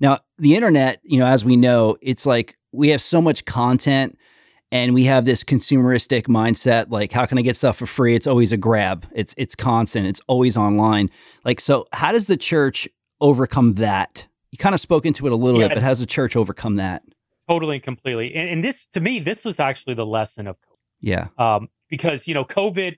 Now, 0.01 0.21
the 0.39 0.55
internet, 0.55 1.01
you 1.03 1.19
know, 1.19 1.27
as 1.27 1.45
we 1.45 1.57
know, 1.57 1.97
it's 2.01 2.25
like 2.25 2.57
we 2.73 2.89
have 2.89 3.03
so 3.03 3.21
much 3.21 3.45
content 3.45 4.18
and 4.71 4.95
we 4.95 5.05
have 5.05 5.25
this 5.25 5.43
consumeristic 5.43 6.27
mindset 6.27 6.91
like 6.91 7.13
how 7.13 7.27
can 7.27 7.39
i 7.39 7.43
get 7.43 7.57
stuff 7.57 7.77
for 7.77 7.87
free? 7.87 8.15
It's 8.15 8.27
always 8.27 8.53
a 8.53 8.57
grab. 8.57 9.07
It's 9.15 9.35
it's 9.37 9.55
constant. 9.55 10.07
It's 10.07 10.21
always 10.27 10.57
online. 10.57 11.11
Like 11.45 11.61
so 11.61 11.87
how 11.93 12.13
does 12.13 12.27
the 12.27 12.37
church 12.37 12.89
overcome 13.21 13.75
that? 13.75 14.27
You 14.51 14.59
kind 14.59 14.75
of 14.75 14.81
spoke 14.81 15.07
into 15.07 15.27
it 15.27 15.33
a 15.33 15.37
little 15.37 15.61
yeah, 15.61 15.69
bit 15.69 15.75
but 15.75 15.83
how 15.83 15.91
does 15.91 16.01
the 16.01 16.07
church 16.07 16.37
overcome 16.37 16.77
that? 16.77 17.03
Totally 17.49 17.77
and 17.77 17.83
completely. 17.83 18.35
And, 18.35 18.49
and, 18.51 18.65
this 18.65 18.87
to 18.93 19.01
me 19.01 19.21
this 19.21 19.45
was 19.45 19.59
actually 19.59 19.95
the 19.95 20.07
lesson 20.07 20.47
of 20.47 20.57
COVID. 20.57 20.77
yeah. 21.01 21.29
Um, 21.39 21.69
because 21.89 22.29
you 22.29 22.35
know 22.35 22.45
covid 22.45 22.97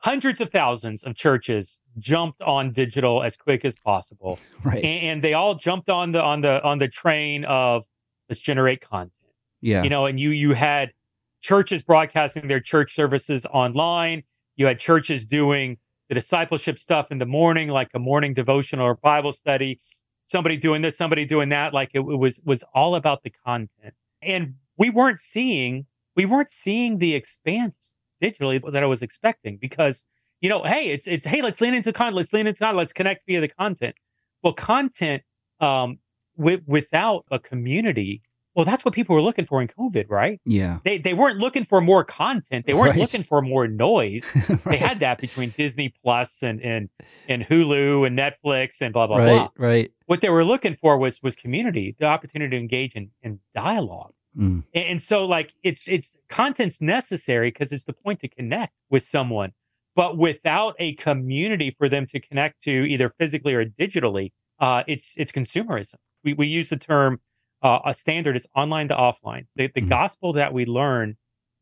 hundreds 0.00 0.40
of 0.40 0.50
thousands 0.50 1.02
of 1.02 1.16
churches 1.16 1.80
jumped 1.98 2.40
on 2.42 2.72
digital 2.72 3.24
as 3.24 3.36
quick 3.36 3.64
as 3.64 3.76
possible. 3.76 4.38
Right. 4.64 4.84
And, 4.84 5.06
and 5.06 5.22
they 5.24 5.34
all 5.34 5.54
jumped 5.54 5.88
on 5.88 6.12
the 6.12 6.22
on 6.22 6.40
the 6.40 6.62
on 6.62 6.78
the 6.78 6.88
train 6.88 7.44
of 7.44 7.84
let's 8.28 8.40
generate 8.40 8.80
content. 8.80 9.12
Yeah. 9.60 9.82
You 9.82 9.90
know 9.90 10.06
and 10.06 10.20
you 10.20 10.30
you 10.30 10.52
had 10.52 10.92
churches 11.40 11.82
broadcasting 11.82 12.48
their 12.48 12.60
church 12.60 12.94
services 12.94 13.46
online. 13.46 14.22
You 14.56 14.66
had 14.66 14.78
churches 14.78 15.26
doing 15.26 15.78
the 16.08 16.14
discipleship 16.14 16.78
stuff 16.78 17.10
in 17.10 17.18
the 17.18 17.26
morning, 17.26 17.68
like 17.68 17.88
a 17.94 17.98
morning 17.98 18.34
devotional 18.34 18.86
or 18.86 18.94
Bible 18.94 19.32
study. 19.32 19.80
Somebody 20.26 20.56
doing 20.56 20.82
this, 20.82 20.96
somebody 20.96 21.24
doing 21.24 21.48
that. 21.50 21.72
Like 21.72 21.90
it, 21.94 22.00
it 22.00 22.02
was 22.02 22.40
was 22.44 22.64
all 22.74 22.94
about 22.94 23.22
the 23.22 23.30
content, 23.30 23.94
and 24.20 24.54
we 24.76 24.90
weren't 24.90 25.20
seeing 25.20 25.86
we 26.16 26.26
weren't 26.26 26.50
seeing 26.50 26.98
the 26.98 27.14
expanse 27.14 27.96
digitally 28.22 28.60
that 28.72 28.82
I 28.82 28.86
was 28.86 29.02
expecting 29.02 29.56
because 29.56 30.04
you 30.40 30.48
know, 30.48 30.62
hey, 30.64 30.90
it's 30.90 31.06
it's 31.06 31.24
hey, 31.24 31.42
let's 31.42 31.60
lean 31.60 31.74
into 31.74 31.92
content, 31.92 32.16
let's 32.16 32.32
lean 32.32 32.46
into 32.46 32.58
content, 32.58 32.78
let's 32.78 32.92
connect 32.92 33.26
via 33.26 33.40
the 33.40 33.48
content. 33.48 33.94
Well, 34.42 34.52
content 34.52 35.22
um, 35.60 35.98
with, 36.36 36.60
without 36.66 37.24
a 37.30 37.38
community 37.38 38.22
well, 38.58 38.64
that's 38.64 38.84
what 38.84 38.92
people 38.92 39.14
were 39.14 39.22
looking 39.22 39.46
for 39.46 39.62
in 39.62 39.68
COVID, 39.68 40.06
right? 40.10 40.40
Yeah. 40.44 40.80
They 40.84 40.98
they 40.98 41.14
weren't 41.14 41.38
looking 41.38 41.64
for 41.64 41.80
more 41.80 42.02
content. 42.02 42.66
They 42.66 42.74
weren't 42.74 42.90
right. 42.90 42.98
looking 42.98 43.22
for 43.22 43.40
more 43.40 43.68
noise. 43.68 44.28
right. 44.48 44.64
They 44.64 44.76
had 44.78 44.98
that 44.98 45.20
between 45.20 45.54
Disney 45.56 45.94
Plus 46.02 46.42
and 46.42 46.60
and 46.60 46.88
and 47.28 47.44
Hulu 47.44 48.04
and 48.04 48.18
Netflix 48.18 48.80
and 48.80 48.92
blah 48.92 49.06
blah 49.06 49.18
right, 49.18 49.28
blah. 49.28 49.48
Right. 49.56 49.92
What 50.06 50.22
they 50.22 50.28
were 50.28 50.42
looking 50.42 50.74
for 50.74 50.98
was 50.98 51.22
was 51.22 51.36
community, 51.36 51.94
the 52.00 52.06
opportunity 52.06 52.56
to 52.56 52.60
engage 52.60 52.96
in, 52.96 53.12
in 53.22 53.38
dialogue. 53.54 54.14
Mm. 54.36 54.64
And, 54.74 54.84
and 54.84 55.02
so 55.02 55.24
like 55.24 55.54
it's 55.62 55.86
it's 55.86 56.10
content's 56.28 56.80
necessary 56.80 57.52
because 57.52 57.70
it's 57.70 57.84
the 57.84 57.92
point 57.92 58.18
to 58.22 58.28
connect 58.28 58.74
with 58.90 59.04
someone. 59.04 59.52
But 59.94 60.18
without 60.18 60.74
a 60.80 60.94
community 60.94 61.76
for 61.78 61.88
them 61.88 62.06
to 62.06 62.18
connect 62.18 62.60
to 62.64 62.72
either 62.72 63.08
physically 63.20 63.54
or 63.54 63.64
digitally, 63.64 64.32
uh, 64.58 64.82
it's 64.88 65.14
it's 65.16 65.30
consumerism. 65.30 65.98
We 66.24 66.34
we 66.34 66.48
use 66.48 66.70
the 66.70 66.76
term 66.76 67.20
uh, 67.62 67.80
a 67.84 67.94
standard 67.94 68.36
is 68.36 68.46
online 68.54 68.88
to 68.88 68.94
offline. 68.94 69.46
The, 69.56 69.68
the 69.74 69.80
mm-hmm. 69.80 69.88
gospel 69.88 70.32
that 70.34 70.52
we 70.52 70.66
learn 70.66 71.16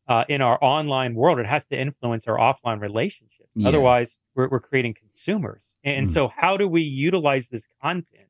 uh, 0.07 0.23
in 0.29 0.41
our 0.41 0.57
online 0.63 1.15
world, 1.15 1.39
it 1.39 1.45
has 1.45 1.65
to 1.67 1.77
influence 1.77 2.27
our 2.27 2.37
offline 2.37 2.79
relationships. 2.81 3.49
Yeah. 3.55 3.67
Otherwise, 3.67 4.19
we're, 4.35 4.47
we're, 4.47 4.59
creating 4.59 4.93
consumers. 4.93 5.75
And, 5.83 6.05
mm-hmm. 6.05 6.13
so, 6.13 6.31
how 6.35 6.55
do 6.57 6.67
we 6.67 6.81
utilize 6.81 7.49
this 7.49 7.67
content, 7.81 8.29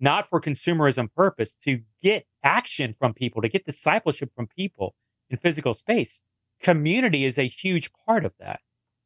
not 0.00 0.28
for 0.28 0.40
consumerism 0.40 1.12
purpose, 1.14 1.56
to 1.64 1.80
get 2.02 2.26
action 2.42 2.94
from 2.98 3.14
people, 3.14 3.40
to 3.40 3.48
get 3.48 3.64
discipleship 3.64 4.32
from 4.34 4.48
people 4.48 4.94
in 5.30 5.36
physical 5.36 5.72
space? 5.72 6.22
Community 6.60 7.24
is 7.24 7.38
a 7.38 7.46
huge 7.46 7.90
part 8.06 8.24
of 8.24 8.32
that. 8.38 8.60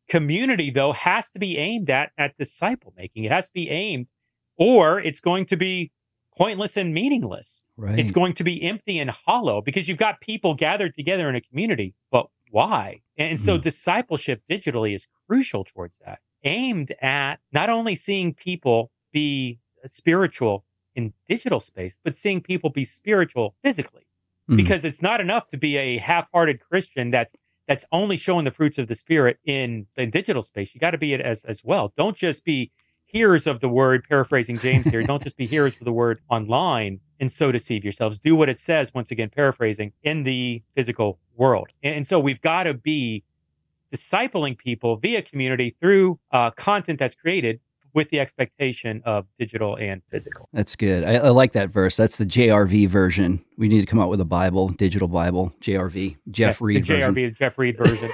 Community, 0.08 0.70
though, 0.70 0.92
has 0.92 1.30
to 1.30 1.38
be 1.38 1.56
aimed 1.58 1.90
at 1.90 2.10
at 2.16 2.36
disciple 2.38 2.94
making. 2.96 3.24
It 3.24 3.30
has 3.30 3.46
to 3.46 3.52
be 3.52 3.68
aimed, 3.68 4.06
or 4.56 4.98
it's 4.98 5.20
going 5.20 5.44
to 5.46 5.56
be 5.56 5.92
pointless 6.38 6.76
and 6.76 6.94
meaningless. 6.94 7.64
Right. 7.76 7.98
It's 7.98 8.12
going 8.12 8.34
to 8.34 8.44
be 8.44 8.62
empty 8.62 8.98
and 8.98 9.10
hollow 9.10 9.60
because 9.60 9.88
you've 9.88 9.98
got 9.98 10.20
people 10.20 10.54
gathered 10.54 10.94
together 10.94 11.28
in 11.28 11.34
a 11.34 11.40
community. 11.40 11.94
But 12.10 12.28
why? 12.50 13.00
And 13.18 13.40
so 13.40 13.58
mm. 13.58 13.62
discipleship 13.62 14.42
digitally 14.48 14.94
is 14.94 15.06
crucial 15.26 15.64
towards 15.64 15.98
that, 16.06 16.20
aimed 16.44 16.94
at 17.02 17.40
not 17.52 17.68
only 17.68 17.94
seeing 17.94 18.32
people 18.32 18.90
be 19.12 19.58
spiritual 19.84 20.64
in 20.94 21.12
digital 21.28 21.60
space, 21.60 21.98
but 22.02 22.16
seeing 22.16 22.40
people 22.40 22.70
be 22.70 22.84
spiritual 22.84 23.56
physically. 23.62 24.06
Mm. 24.48 24.56
Because 24.56 24.84
it's 24.84 25.02
not 25.02 25.20
enough 25.20 25.48
to 25.48 25.56
be 25.56 25.76
a 25.76 25.98
half-hearted 25.98 26.60
Christian 26.60 27.10
that's 27.10 27.36
that's 27.66 27.84
only 27.92 28.16
showing 28.16 28.46
the 28.46 28.50
fruits 28.50 28.78
of 28.78 28.88
the 28.88 28.94
spirit 28.94 29.38
in, 29.44 29.86
in 29.94 30.08
digital 30.10 30.40
space. 30.40 30.74
You 30.74 30.80
got 30.80 30.92
to 30.92 30.98
be 30.98 31.12
it 31.12 31.20
as 31.20 31.44
as 31.44 31.62
well. 31.62 31.92
Don't 31.98 32.16
just 32.16 32.44
be 32.44 32.70
hearers 33.08 33.46
of 33.46 33.60
the 33.60 33.68
word, 33.68 34.04
paraphrasing 34.08 34.58
James 34.58 34.86
here, 34.86 35.02
don't 35.02 35.22
just 35.22 35.36
be 35.36 35.46
hearers 35.46 35.74
of 35.78 35.84
the 35.84 35.92
word 35.92 36.20
online 36.28 37.00
and 37.18 37.32
so 37.32 37.50
deceive 37.50 37.82
yourselves. 37.82 38.18
Do 38.18 38.36
what 38.36 38.48
it 38.48 38.58
says, 38.58 38.94
once 38.94 39.10
again, 39.10 39.30
paraphrasing, 39.34 39.92
in 40.02 40.22
the 40.22 40.62
physical 40.76 41.18
world. 41.36 41.68
And, 41.82 41.96
and 41.96 42.06
so 42.06 42.20
we've 42.20 42.40
got 42.40 42.64
to 42.64 42.74
be 42.74 43.24
discipling 43.92 44.56
people 44.56 44.96
via 44.96 45.22
community 45.22 45.74
through 45.80 46.20
uh, 46.30 46.50
content 46.52 46.98
that's 46.98 47.14
created 47.14 47.60
with 47.98 48.10
the 48.10 48.20
expectation 48.20 49.02
of 49.04 49.26
digital 49.40 49.74
and 49.76 50.02
physical. 50.08 50.48
That's 50.52 50.76
good. 50.76 51.02
I, 51.02 51.14
I, 51.14 51.28
like 51.30 51.50
that 51.54 51.70
verse. 51.70 51.96
That's 51.96 52.16
the 52.16 52.24
JRV 52.24 52.86
version. 52.86 53.44
We 53.56 53.66
need 53.66 53.80
to 53.80 53.86
come 53.86 53.98
out 53.98 54.08
with 54.08 54.20
a 54.20 54.24
Bible, 54.24 54.68
digital 54.68 55.08
Bible, 55.08 55.52
JRV, 55.60 56.16
Jeff 56.30 56.60
yeah, 56.60 56.64
Reed 56.64 56.84
the 56.84 56.94
version. 56.94 57.14
JRV, 57.16 57.36
Jeff 57.36 57.58
Reed 57.58 57.76
version. 57.76 58.08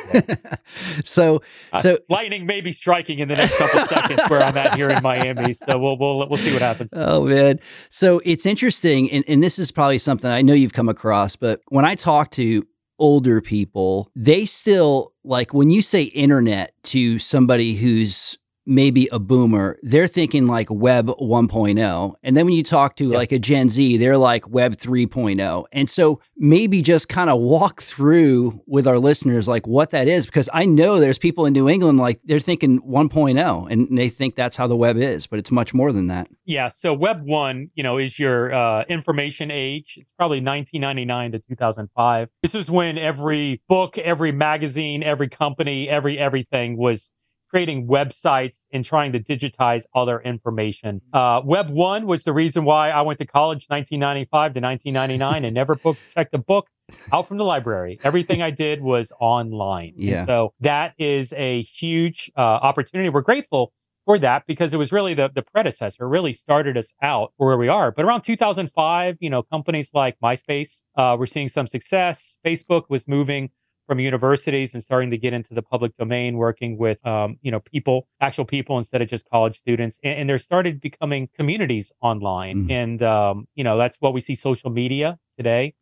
so, 1.05 1.43
uh, 1.75 1.81
so 1.81 1.99
lightning 2.09 2.47
may 2.47 2.63
be 2.63 2.73
striking 2.73 3.19
in 3.19 3.29
the 3.29 3.37
next 3.37 3.59
couple 3.59 3.85
seconds 3.85 4.23
where 4.29 4.41
I'm 4.41 4.57
at 4.57 4.75
here 4.75 4.89
in 4.89 5.03
Miami. 5.03 5.53
So 5.53 5.79
we'll 5.79 5.99
we'll 5.99 6.27
we'll 6.31 6.39
see 6.39 6.55
what 6.55 6.63
happens. 6.63 6.91
Oh 6.95 7.27
man, 7.27 7.61
so 7.91 8.23
it's 8.25 8.47
interesting, 8.47 9.11
and 9.11 9.23
and 9.29 9.45
this 9.45 9.59
is 9.59 9.71
probably 9.71 9.99
something 9.99 10.31
I 10.31 10.41
know 10.41 10.55
you've 10.55 10.73
come 10.73 10.89
across, 10.89 11.37
but 11.37 11.61
when 11.69 11.85
I 11.85 11.95
talk 11.95 12.31
to 12.33 12.67
older 12.99 13.43
people, 13.43 14.11
they 14.17 14.47
still 14.47 15.13
like 15.25 15.53
when 15.53 15.69
you 15.69 15.83
say 15.83 16.05
internet 16.05 16.73
to 16.85 17.19
somebody 17.19 17.75
who's 17.75 18.39
maybe 18.67 19.09
a 19.13 19.19
boomer, 19.19 19.79
they're 19.83 20.07
thinking 20.07 20.47
like 20.47 20.71
web 20.71 21.09
1.0. 21.09 22.15
And 22.23 22.37
then 22.37 22.47
when 22.47 22.55
you 22.55 22.63
talk 22.63 22.97
to 22.97 23.05
yep. 23.09 23.15
like 23.15 23.33
a 23.33 23.39
Gen 23.39 23.71
Z, 23.71 23.97
they're 23.99 24.17
like 24.17 24.49
web 24.49 24.77
3.0. 24.77 25.65
And 25.73 25.89
so 25.91 26.21
maybe 26.37 26.83
just 26.83 27.09
kind 27.09 27.31
of 27.31 27.41
walk 27.41 27.83
through 27.83 28.61
with 28.67 28.87
our 28.87 28.99
listeners 28.99 29.49
like 29.49 29.67
what 29.67 29.91
that 29.91 30.09
is 30.09 30.27
because 30.27 30.49
I 30.53 30.65
know 30.65 30.99
there's 30.99 31.19
people 31.19 31.47
in 31.47 31.53
New 31.53 31.69
England 31.69 31.99
like 31.99 32.21
they're 32.25 32.41
thinking 32.41 32.81
1.0 32.83 33.71
and 33.71 33.99
they 33.99 34.09
think 34.09 34.35
that's 34.35 34.57
how 34.57 34.67
the 34.67 34.77
web 34.77 34.97
is, 34.97 35.27
but 35.27 35.39
it's 35.39 35.51
much 35.51 35.75
more 35.75 35.93
than 35.93 36.07
that. 36.09 36.29
Yeah, 36.45 36.69
so 36.69 36.93
web 36.93 37.23
1, 37.25 37.71
you 37.75 37.83
know, 37.83 37.99
is 37.99 38.19
your 38.19 38.53
uh, 38.53 38.85
information 38.89 39.51
age. 39.51 39.99
It's 39.99 40.11
probably 40.17 40.41
1999 40.41 41.33
to 41.33 41.39
2005. 41.39 42.31
This 42.43 42.55
is 42.55 42.71
when 42.71 42.99
every 42.99 43.63
book, 43.69 43.99
every 43.99 44.33
magazine, 44.33 45.03
every 45.03 45.29
company, 45.29 45.89
every 45.89 46.19
everything 46.19 46.77
was 46.77 47.11
creating 47.55 47.87
websites 47.87 48.57
and 48.73 48.85
trying 48.85 49.13
to 49.13 49.21
digitize 49.21 49.85
all 49.93 50.05
their 50.05 50.21
information. 50.23 51.01
Uh, 51.13 51.41
Web 51.45 51.71
1 51.71 52.05
was 52.05 52.25
the 52.25 52.33
reason 52.33 52.65
why 52.65 52.91
I 52.91 53.01
went 53.03 53.21
to 53.21 53.27
college 53.27 53.67
1995 53.69 54.55
to 54.55 54.61
1999 54.61 55.45
and 55.45 55.55
never 55.55 55.77
book, 55.77 55.97
checked 56.13 56.35
a 56.35 56.39
book 56.39 56.67
out 57.13 57.29
from 57.29 57.37
the 57.37 57.45
library. 57.45 58.01
Everything 58.03 58.43
I 58.43 58.51
did 58.51 58.83
was 58.83 59.13
online. 59.21 59.93
Yeah. 59.97 60.19
And 60.19 60.27
so 60.27 60.53
that 60.63 60.95
is 60.99 61.33
a 61.35 61.63
huge 61.63 62.29
uh, 62.37 62.41
opportunity. 62.41 63.09
We're 63.09 63.21
grateful 63.21 63.73
for 64.05 64.19
that 64.19 64.49
because 64.49 64.75
it 64.75 64.79
was 64.79 64.91
really 64.91 65.15
the, 65.15 65.31
the 65.33 65.43
predecessor 65.43 66.09
really 66.09 66.33
started 66.33 66.77
us 66.77 66.93
out 67.03 67.35
where 67.37 67.57
we 67.57 67.69
are. 67.69 67.93
But 67.93 68.05
around 68.05 68.23
2005, 68.23 69.19
you 69.21 69.31
know, 69.31 69.45
companies 69.45 69.93
like 69.95 70.17
MySpace 70.21 70.83
uh, 70.97 71.15
were 71.17 71.29
seeing 71.29 71.49
some 71.49 71.69
success. 71.69 72.37
Facebook 72.45 72.87
was 72.89 73.07
moving 73.07 73.51
from 73.87 74.01
universities 74.01 74.75
and 74.75 74.83
starting 74.83 75.11
to 75.11 75.19
get 75.19 75.33
into 75.33 75.55
the 75.55 75.63
public 75.63 75.97
domain, 75.97 76.37
working 76.37 76.79
with 76.79 77.05
um, 77.07 77.39
you 77.43 77.51
know 77.51 77.61
people, 77.61 78.07
actual 78.21 78.45
people 78.45 78.79
instead 78.79 79.03
of 79.03 79.09
just 79.09 79.29
college 79.29 79.59
students, 79.59 79.99
and, 80.03 80.21
and 80.21 80.29
there 80.29 80.39
started 80.39 80.81
becoming 80.81 81.29
communities 81.37 81.93
online, 82.01 82.67
mm. 82.69 82.73
and 82.73 83.03
um, 83.03 83.47
you 83.55 83.65
know 83.65 83.77
that's 83.77 83.97
what 84.01 84.13
we 84.15 84.21
see 84.21 84.35
social 84.35 84.71
media 84.71 85.19
today. 85.37 85.75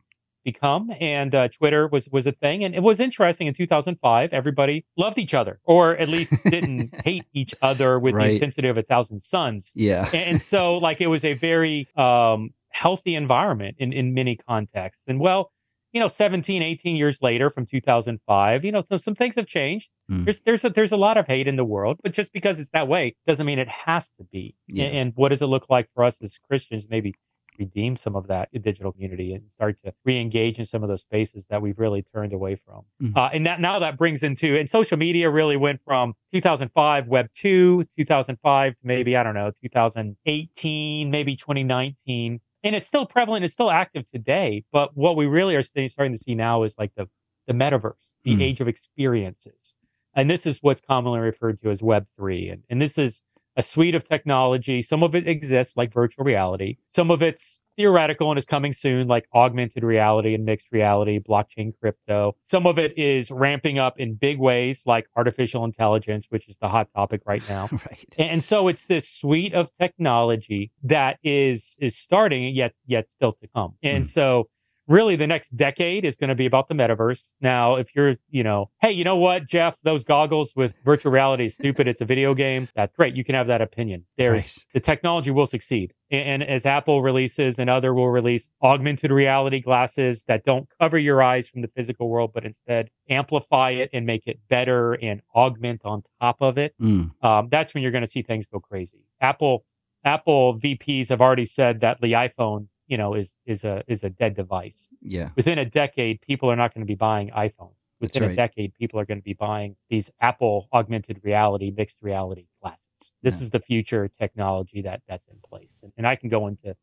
become. 0.44 0.90
And 1.00 1.34
uh, 1.34 1.48
Twitter 1.48 1.86
was 1.86 2.08
was 2.10 2.26
a 2.26 2.32
thing, 2.32 2.64
and 2.64 2.74
it 2.74 2.82
was 2.82 2.98
interesting. 2.98 3.46
In 3.46 3.54
2005, 3.54 4.32
everybody 4.32 4.84
loved 4.96 5.18
each 5.18 5.34
other, 5.34 5.60
or 5.64 5.96
at 5.96 6.08
least 6.08 6.34
didn't 6.44 6.92
hate 7.04 7.26
each 7.32 7.54
other 7.62 7.98
with 8.00 8.14
Right. 8.14 8.26
the 8.26 8.32
intensity 8.34 8.68
of 8.68 8.76
a 8.76 8.82
thousand 8.82 9.20
suns. 9.22 9.72
Yeah. 9.76 10.06
And, 10.06 10.14
and 10.30 10.42
so, 10.42 10.78
like, 10.78 11.00
it 11.00 11.06
was 11.06 11.24
a 11.24 11.34
very 11.34 11.86
um, 11.96 12.50
healthy 12.70 13.14
environment 13.14 13.76
in 13.78 13.92
in 13.92 14.14
many 14.14 14.34
contexts. 14.36 15.04
And 15.06 15.20
well, 15.20 15.52
you 15.92 16.00
know, 16.00 16.08
17, 16.08 16.62
18 16.62 16.96
years 16.96 17.20
later 17.20 17.50
from 17.50 17.66
2005, 17.66 18.64
you 18.64 18.72
know, 18.72 18.82
so 18.88 18.96
some 18.96 19.14
things 19.14 19.36
have 19.36 19.46
changed. 19.46 19.90
Mm. 20.10 20.24
There's 20.24 20.40
there's 20.40 20.64
a, 20.64 20.70
there's 20.70 20.92
a 20.92 20.96
lot 20.96 21.18
of 21.18 21.26
hate 21.26 21.46
in 21.46 21.56
the 21.56 21.64
world, 21.64 22.00
but 22.02 22.12
just 22.12 22.32
because 22.32 22.58
it's 22.58 22.70
that 22.70 22.88
way 22.88 23.14
doesn't 23.26 23.46
mean 23.46 23.58
it 23.58 23.68
has 23.68 24.08
to 24.18 24.24
be. 24.24 24.56
Yeah. 24.66 24.86
And, 24.86 25.12
what 25.14 25.28
does 25.28 25.42
it 25.42 25.46
look 25.46 25.66
like 25.68 25.88
for 25.94 26.04
us 26.04 26.22
as 26.22 26.38
Christians? 26.48 26.88
Maybe 26.88 27.14
redeem 27.58 27.96
some 27.96 28.16
of 28.16 28.26
that 28.28 28.48
digital 28.62 28.92
community 28.92 29.34
and 29.34 29.44
start 29.52 29.78
to 29.84 29.92
re-engage 30.04 30.58
in 30.58 30.64
some 30.64 30.82
of 30.82 30.88
those 30.88 31.02
spaces 31.02 31.46
that 31.48 31.60
we've 31.60 31.78
really 31.78 32.02
turned 32.02 32.32
away 32.32 32.56
from. 32.56 32.82
Mhm. 33.02 33.16
Uh, 33.16 33.28
and 33.32 33.44
that 33.46 33.60
now 33.60 33.78
that 33.78 33.98
brings 33.98 34.22
into 34.22 34.56
and 34.56 34.70
social 34.70 34.96
media 34.96 35.28
really 35.28 35.58
went 35.58 35.80
from 35.84 36.14
2005 36.32 37.08
Web 37.08 37.28
two, 37.34 37.84
2005 37.96 38.72
to 38.72 38.86
maybe 38.86 39.16
I 39.16 39.22
don't 39.22 39.34
know 39.34 39.50
2018, 39.62 41.10
maybe 41.10 41.36
2019, 41.36 42.40
and 42.64 42.74
it's 42.76 42.86
still 42.86 43.06
prevalent. 43.06 43.44
It's 43.44 43.54
still 43.54 43.70
active 43.70 44.06
today. 44.10 44.64
But 44.72 44.96
what 44.96 45.16
we 45.16 45.26
really 45.26 45.56
are 45.56 45.62
starting 45.62 46.12
to 46.12 46.18
see 46.18 46.34
now 46.34 46.62
is 46.64 46.76
like 46.78 46.92
the 46.96 47.08
the 47.46 47.52
metaverse, 47.52 47.94
the 48.24 48.36
Mm. 48.36 48.42
age 48.42 48.60
of 48.60 48.68
experiences, 48.68 49.74
and 50.14 50.30
this 50.30 50.46
is 50.46 50.58
what's 50.62 50.80
commonly 50.80 51.18
referred 51.20 51.60
to 51.62 51.70
as 51.70 51.82
Web 51.82 52.06
three, 52.16 52.48
and 52.48 52.62
and 52.70 52.80
this 52.80 52.98
is 52.98 53.22
a 53.56 53.62
suite 53.62 53.94
of 53.94 54.04
technology. 54.04 54.80
Some 54.80 55.02
of 55.02 55.14
it 55.14 55.26
exists, 55.28 55.76
like 55.76 55.92
virtual 55.92 56.24
reality. 56.24 56.76
Some 56.90 57.10
of 57.10 57.20
it's 57.20 57.60
theoretical 57.76 58.30
and 58.30 58.38
is 58.38 58.46
coming 58.46 58.72
soon, 58.72 59.08
like 59.08 59.26
augmented 59.34 59.82
reality 59.82 60.34
and 60.34 60.44
mixed 60.44 60.68
reality, 60.72 61.18
blockchain, 61.18 61.72
crypto. 61.78 62.34
Some 62.44 62.66
of 62.66 62.78
it 62.78 62.96
is 62.98 63.30
ramping 63.30 63.78
up 63.78 63.98
in 63.98 64.14
big 64.14 64.38
ways, 64.38 64.82
like 64.86 65.06
artificial 65.16 65.64
intelligence, 65.64 66.26
which 66.28 66.48
is 66.48 66.56
the 66.60 66.68
hot 66.68 66.88
topic 66.94 67.22
right 67.26 67.42
now. 67.48 67.68
right. 67.72 68.14
And 68.18 68.42
so 68.42 68.68
it's 68.68 68.86
this 68.86 69.08
suite 69.08 69.54
of 69.54 69.70
technology 69.80 70.70
that 70.84 71.18
is 71.22 71.76
is 71.80 71.96
starting 71.96 72.54
yet 72.54 72.72
yet 72.86 73.10
still 73.10 73.32
to 73.34 73.48
come. 73.54 73.74
And 73.82 74.04
Mm. 74.04 74.06
so 74.06 74.48
really 74.88 75.16
the 75.16 75.26
next 75.26 75.56
decade 75.56 76.04
is 76.04 76.16
going 76.16 76.28
to 76.28 76.34
be 76.34 76.46
about 76.46 76.68
the 76.68 76.74
metaverse. 76.74 77.30
Now, 77.40 77.76
if 77.76 77.94
you're, 77.94 78.16
you 78.30 78.42
know, 78.42 78.70
hey, 78.80 78.90
you 78.92 79.04
know 79.04 79.16
what, 79.16 79.46
Jeff, 79.46 79.76
those 79.84 80.04
goggles 80.04 80.54
with 80.56 80.74
virtual 80.84 81.12
reality 81.12 81.46
is 81.46 81.54
stupid, 81.54 81.86
it's 81.88 82.00
a 82.00 82.04
video 82.04 82.34
game. 82.34 82.68
That's 82.74 82.94
great. 82.96 83.14
You 83.14 83.24
can 83.24 83.34
have 83.34 83.46
that 83.46 83.62
opinion. 83.62 84.04
There's 84.18 84.58
the 84.74 84.80
technology 84.80 85.30
will 85.30 85.46
succeed. 85.46 85.92
And, 86.10 86.42
and 86.42 86.50
as 86.50 86.66
Apple 86.66 87.00
releases 87.02 87.58
and 87.58 87.70
other 87.70 87.94
will 87.94 88.08
release 88.10 88.50
augmented 88.62 89.10
reality 89.10 89.60
glasses 89.60 90.24
that 90.24 90.44
don't 90.44 90.68
cover 90.80 90.98
your 90.98 91.22
eyes 91.22 91.48
from 91.48 91.62
the 91.62 91.68
physical 91.68 92.08
world, 92.08 92.32
but 92.34 92.44
instead 92.44 92.90
amplify 93.08 93.70
it 93.70 93.90
and 93.92 94.04
make 94.04 94.26
it 94.26 94.40
better 94.48 94.94
and 94.94 95.22
augment 95.34 95.80
on 95.84 96.02
top 96.20 96.36
of 96.40 96.58
it 96.58 96.74
Mm. 96.80 97.10
um, 97.24 97.48
that's 97.50 97.74
when 97.74 97.82
you're 97.82 97.92
going 97.92 98.04
to 98.04 98.10
see 98.10 98.22
things 98.22 98.46
go 98.46 98.58
crazy. 98.58 98.98
Apple 99.20 99.64
Apple 100.04 100.58
VPs 100.58 101.10
have 101.10 101.20
already 101.20 101.46
said 101.46 101.80
that 101.80 102.00
the 102.00 102.12
iPhone, 102.12 102.66
you 102.92 102.98
know, 102.98 103.14
is 103.14 103.38
is 103.46 103.64
a 103.64 103.82
is 103.88 104.04
a 104.04 104.10
dead 104.10 104.36
device. 104.36 104.90
Yeah. 105.00 105.30
Within 105.34 105.58
a 105.58 105.64
decade, 105.64 106.20
people 106.20 106.50
are 106.50 106.56
not 106.56 106.74
going 106.74 106.84
to 106.86 106.92
be 106.96 107.00
buying 107.08 107.30
iPhones. 107.30 107.80
Within 108.00 108.22
right. 108.22 108.32
a 108.32 108.36
decade, 108.36 108.74
people 108.74 109.00
are 109.00 109.06
going 109.06 109.16
to 109.16 109.24
be 109.24 109.32
buying 109.32 109.76
these 109.88 110.10
Apple 110.20 110.68
augmented 110.74 111.18
reality, 111.22 111.72
mixed 111.74 111.96
reality 112.02 112.48
glasses. 112.60 113.12
This 113.22 113.36
Yeah. 113.38 113.44
is 113.44 113.50
the 113.50 113.60
future 113.60 114.08
technology 114.08 114.82
that 114.82 115.00
that's 115.08 115.26
in 115.26 115.38
place, 115.48 115.80
and, 115.82 115.90
and 115.96 116.06
I 116.06 116.16
can 116.16 116.28
go 116.28 116.46
into 116.48 116.76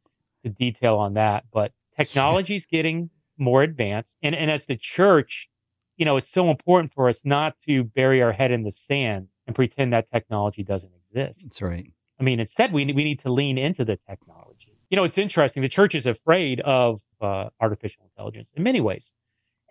the 0.43 0.49
detail 0.49 0.95
on 0.95 1.13
that. 1.13 1.43
But 1.53 1.73
technology 1.95 2.55
is 2.55 2.65
getting 2.77 3.11
more 3.37 3.61
advanced, 3.61 4.17
and 4.23 4.33
and 4.33 4.49
as 4.49 4.65
the 4.65 4.77
church, 4.77 5.47
you 5.95 6.05
know, 6.05 6.17
it's 6.17 6.31
so 6.31 6.49
important 6.49 6.91
for 6.91 7.07
us 7.07 7.23
not 7.23 7.59
to 7.67 7.83
bury 7.83 8.19
our 8.23 8.31
head 8.31 8.49
in 8.49 8.63
the 8.63 8.71
sand 8.71 9.27
and 9.45 9.55
pretend 9.55 9.93
that 9.93 10.09
technology 10.09 10.63
doesn't 10.63 10.93
exist. 11.01 11.43
That's 11.43 11.61
right. 11.61 11.93
I 12.19 12.23
mean, 12.23 12.39
instead, 12.39 12.73
we, 12.73 12.85
we 12.85 13.03
need 13.03 13.19
to 13.19 13.31
lean 13.31 13.57
into 13.57 13.85
the 13.85 13.95
technology. 13.95 14.48
You 14.89 14.95
know, 14.97 15.03
it's 15.03 15.17
interesting. 15.17 15.61
The 15.61 15.69
church 15.69 15.93
is 15.95 16.05
afraid 16.05 16.59
of 16.61 17.01
uh, 17.21 17.49
artificial 17.59 18.03
intelligence 18.05 18.49
in 18.55 18.63
many 18.63 18.81
ways. 18.81 19.13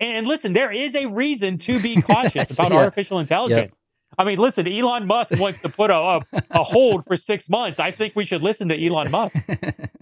And, 0.01 0.27
listen, 0.27 0.53
there 0.53 0.71
is 0.71 0.95
a 0.95 1.07
reason 1.07 1.59
to 1.59 1.81
be 1.81 2.01
cautious 2.03 2.53
about 2.53 2.71
Yeah. 2.71 2.79
artificial 2.79 3.19
intelligence. 3.19 3.77
I 4.17 4.25
mean, 4.25 4.39
listen, 4.39 4.67
Elon 4.67 5.07
Musk 5.07 5.39
wants 5.39 5.61
to 5.61 5.69
put 5.69 5.91
a, 5.91 5.95
a, 5.97 6.21
a 6.53 6.63
hold 6.63 7.05
for 7.05 7.17
six 7.17 7.49
months. 7.49 7.79
I 7.79 7.91
think 7.91 8.17
we 8.17 8.25
should 8.25 8.43
listen 8.43 8.69
to 8.69 8.87
Elon 8.87 9.11
Musk. 9.11 9.37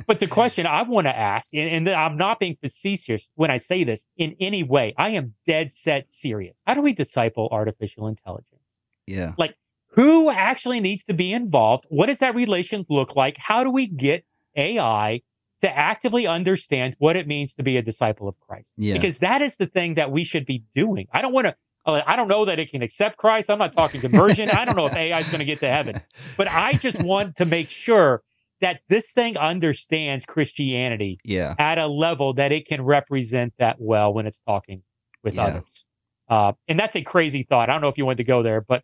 But 0.07 0.21
the 0.21 0.29
question 0.29 0.69
I 0.69 0.83
want 0.83 1.09
to 1.09 1.17
ask, 1.19 1.53
and, 1.53 1.69
and 1.69 1.89
I'm 1.89 2.17
not 2.17 2.39
being 2.39 2.57
facetious 2.61 3.29
when 3.35 3.51
I 3.51 3.57
say 3.57 3.83
this 3.83 4.07
in 4.17 4.37
any 4.39 4.63
way, 4.63 4.95
I 4.97 5.09
am 5.11 5.35
dead 5.49 5.73
set 5.73 6.13
serious. 6.13 6.63
How 6.65 6.75
do 6.75 6.81
we 6.81 6.93
disciple 6.93 7.49
artificial 7.51 8.07
intelligence? 8.07 8.63
yeah. 9.09 9.33
Like, 9.37 9.57
who 9.89 10.31
actually 10.31 10.79
needs 10.79 11.03
to 11.07 11.13
be 11.15 11.33
involved? 11.33 11.87
What 11.89 12.07
does 12.07 12.21
that 12.21 12.37
relation 12.37 12.87
look 12.89 13.17
like? 13.17 13.37
How 13.37 13.65
do 13.65 13.71
we 13.71 13.89
get 13.89 14.25
AI 14.57 15.23
to 15.63 15.77
actively 15.77 16.27
understand 16.27 16.95
what 16.99 17.17
it 17.17 17.27
means 17.27 17.55
to 17.55 17.63
be 17.63 17.77
a 17.77 17.83
disciple 17.83 18.29
of 18.29 18.39
Christ? 18.41 18.73
Yeah. 18.77 18.95
Because 18.95 19.19
that 19.19 19.43
is 19.43 19.57
the 19.57 19.67
thing 19.67 19.95
that 19.95 20.11
we 20.11 20.25
should 20.25 20.47
be 20.47 20.65
doing. 20.75 21.07
I 21.13 21.23
don't 21.23 21.33
want 21.33 21.47
to. 21.47 21.57
Uh, 21.87 22.03
I 22.05 22.17
don't 22.17 22.27
know 22.29 22.45
that 22.47 22.59
it 22.59 22.71
can 22.73 22.83
accept 22.83 23.17
Christ. 23.17 23.49
I'm 23.49 23.59
not 23.59 23.73
talking 23.73 24.01
conversion. 24.01 24.51
I 24.51 24.65
don't 24.65 24.77
know 24.77 24.87
if 24.87 24.95
AI 24.97 25.21
is 25.21 25.29
going 25.29 25.39
to 25.39 25.45
get 25.45 25.61
to 25.61 25.69
heaven, 25.69 26.01
but 26.37 26.51
I 26.51 26.73
just 26.73 27.01
want 27.01 27.37
to 27.37 27.45
make 27.45 27.71
sure 27.71 28.23
that 28.61 28.81
this 28.89 29.13
thing 29.13 29.37
understands 29.37 30.25
Christianity 30.25 31.19
Yeah. 31.25 31.55
at 31.59 31.79
a 31.79 31.87
level 31.87 32.33
that 32.35 32.51
it 32.53 32.67
can 32.67 32.83
represent 32.83 33.53
that 33.59 33.77
well 33.79 34.13
when 34.13 34.27
it's 34.27 34.41
talking 34.47 34.83
with 35.23 35.35
Yeah. 35.35 35.45
others. 35.45 35.85
Uh, 36.29 36.53
and 36.67 36.77
that's 36.79 36.97
a 36.97 37.03
crazy 37.03 37.45
thought. 37.49 37.69
I 37.71 37.75
don't 37.75 37.83
know 37.83 37.89
if 37.89 37.99
you 37.99 38.05
want 38.07 38.17
to 38.19 38.25
go 38.25 38.43
there, 38.43 38.61
but 38.61 38.83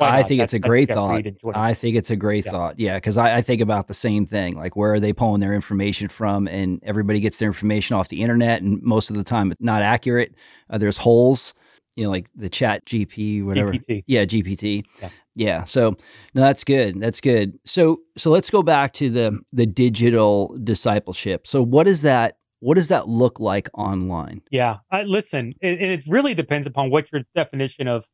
I 0.00 0.22
think 0.22 0.38
That's- 0.40 0.44
it's 0.48 0.54
a 0.54 0.58
great 0.58 0.88
thought. 0.88 1.16
Reed 1.16 1.26
in 1.26 1.34
20. 1.36 1.58
I 1.58 1.74
think 1.74 1.96
it's 1.96 2.10
a 2.10 2.16
great 2.16 2.44
thought. 2.44 2.78
Yeah, 2.78 2.96
because 2.96 3.16
I, 3.16 3.36
I 3.36 3.42
think 3.42 3.60
about 3.60 3.86
the 3.86 3.94
same 3.94 4.26
thing. 4.26 4.56
Like, 4.56 4.74
where 4.74 4.92
are 4.94 5.00
they 5.00 5.12
pulling 5.12 5.40
their 5.40 5.54
information 5.54 6.08
from? 6.08 6.48
And 6.48 6.80
everybody 6.82 7.20
gets 7.20 7.38
their 7.38 7.48
information 7.48 7.96
off 7.96 8.08
the 8.08 8.22
internet, 8.22 8.62
and 8.62 8.82
most 8.82 9.10
of 9.10 9.16
the 9.16 9.24
time, 9.24 9.52
it's 9.52 9.60
not 9.60 9.82
accurate. 9.82 10.34
Uh, 10.70 10.78
there's 10.78 10.96
holes. 10.96 11.54
You 11.94 12.04
know, 12.04 12.10
like 12.10 12.26
the 12.34 12.48
Chat 12.48 12.86
GP, 12.86 13.44
whatever. 13.44 13.72
GPT. 13.72 14.04
Yeah, 14.06 14.24
GPT. 14.24 14.84
Yeah. 15.00 15.10
Yeah. 15.34 15.64
So 15.64 15.96
no, 16.34 16.40
that's 16.42 16.64
good. 16.64 16.98
That's 17.00 17.20
good. 17.20 17.58
So 17.64 17.98
so 18.16 18.30
let's 18.30 18.50
go 18.50 18.62
back 18.62 18.94
to 18.94 19.10
the 19.10 19.38
the 19.52 19.66
digital 19.66 20.56
discipleship. 20.62 21.46
So 21.46 21.62
what 21.62 21.84
does 21.84 22.02
that 22.02 22.36
what 22.60 22.74
does 22.76 22.88
that 22.88 23.08
look 23.08 23.40
like 23.40 23.68
online? 23.74 24.40
Yeah. 24.50 24.78
I, 24.90 25.02
listen, 25.02 25.52
it, 25.60 25.82
it 25.82 26.04
really 26.06 26.32
depends 26.32 26.66
upon 26.66 26.90
what 26.90 27.10
your 27.10 27.22
definition 27.34 27.88
of 27.88 28.06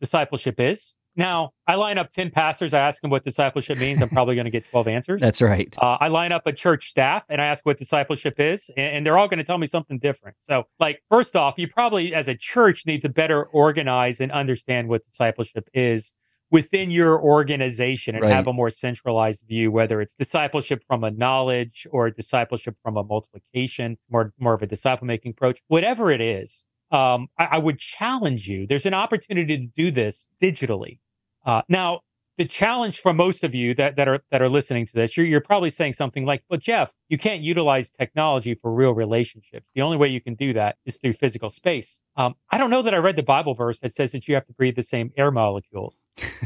discipleship 0.00 0.58
is. 0.58 0.96
Now, 1.16 1.52
I 1.66 1.76
line 1.76 1.96
up 1.98 2.10
10 2.12 2.30
pastors. 2.30 2.74
I 2.74 2.80
ask 2.80 3.00
them 3.00 3.10
what 3.10 3.22
discipleship 3.22 3.78
means. 3.78 4.02
I'm 4.02 4.08
probably 4.08 4.34
going 4.34 4.46
to 4.46 4.50
get 4.50 4.68
12 4.70 4.88
answers. 4.88 5.20
That's 5.20 5.40
right. 5.40 5.72
Uh, 5.78 5.96
I 6.00 6.08
line 6.08 6.32
up 6.32 6.46
a 6.46 6.52
church 6.52 6.88
staff 6.90 7.22
and 7.28 7.40
I 7.40 7.46
ask 7.46 7.64
what 7.64 7.78
discipleship 7.78 8.40
is, 8.40 8.70
and, 8.76 8.96
and 8.96 9.06
they're 9.06 9.16
all 9.16 9.28
going 9.28 9.38
to 9.38 9.44
tell 9.44 9.58
me 9.58 9.66
something 9.66 9.98
different. 9.98 10.36
So, 10.40 10.64
like, 10.80 11.02
first 11.10 11.36
off, 11.36 11.54
you 11.56 11.68
probably, 11.68 12.14
as 12.14 12.26
a 12.28 12.34
church, 12.34 12.84
need 12.84 13.02
to 13.02 13.08
better 13.08 13.44
organize 13.44 14.20
and 14.20 14.32
understand 14.32 14.88
what 14.88 15.06
discipleship 15.06 15.68
is 15.72 16.12
within 16.50 16.90
your 16.90 17.20
organization 17.20 18.14
and 18.14 18.22
Right. 18.22 18.32
have 18.32 18.46
a 18.46 18.52
more 18.52 18.70
centralized 18.70 19.44
view, 19.48 19.70
whether 19.72 20.00
it's 20.00 20.14
discipleship 20.14 20.82
from 20.86 21.02
a 21.04 21.10
knowledge 21.10 21.86
or 21.90 22.10
discipleship 22.10 22.76
from 22.82 22.96
a 22.96 23.02
multiplication, 23.04 23.98
more, 24.10 24.32
more 24.38 24.54
of 24.54 24.62
a 24.62 24.66
disciple 24.66 25.06
making 25.06 25.30
approach, 25.32 25.60
whatever 25.68 26.10
it 26.10 26.20
is. 26.20 26.66
Um, 26.90 27.28
I, 27.38 27.44
I 27.52 27.58
would 27.58 27.78
challenge 27.78 28.46
you. 28.46 28.66
There's 28.68 28.86
an 28.86 28.94
opportunity 28.94 29.56
to 29.56 29.66
do 29.66 29.90
this 29.90 30.28
digitally. 30.40 30.98
Uh, 31.44 31.62
now, 31.68 32.00
the 32.36 32.44
challenge 32.44 32.98
for 33.00 33.12
most 33.12 33.44
of 33.44 33.54
you 33.54 33.74
that, 33.74 33.96
that 33.96 34.08
are 34.08 34.20
that 34.30 34.42
are 34.42 34.48
listening 34.48 34.86
to 34.86 34.92
this, 34.92 35.16
you're, 35.16 35.26
you're 35.26 35.40
probably 35.40 35.70
saying 35.70 35.92
something 35.92 36.24
like, 36.24 36.42
"But 36.48 36.60
Jeff, 36.60 36.90
you 37.08 37.16
can't 37.16 37.42
utilize 37.42 37.90
technology 37.90 38.54
for 38.54 38.72
real 38.72 38.92
relationships. 38.92 39.70
The 39.74 39.82
only 39.82 39.96
way 39.96 40.08
you 40.08 40.20
can 40.20 40.34
do 40.34 40.52
that 40.54 40.76
is 40.84 40.98
through 40.98 41.12
physical 41.12 41.48
space." 41.48 42.00
Um, 42.16 42.34
I 42.50 42.58
don't 42.58 42.70
know 42.70 42.82
that 42.82 42.94
I 42.94 42.96
read 42.98 43.16
the 43.16 43.22
Bible 43.22 43.54
verse 43.54 43.78
that 43.80 43.94
says 43.94 44.12
that 44.12 44.26
you 44.26 44.34
have 44.34 44.46
to 44.46 44.52
breathe 44.52 44.74
the 44.74 44.82
same 44.82 45.12
air 45.16 45.30
molecules 45.30 46.02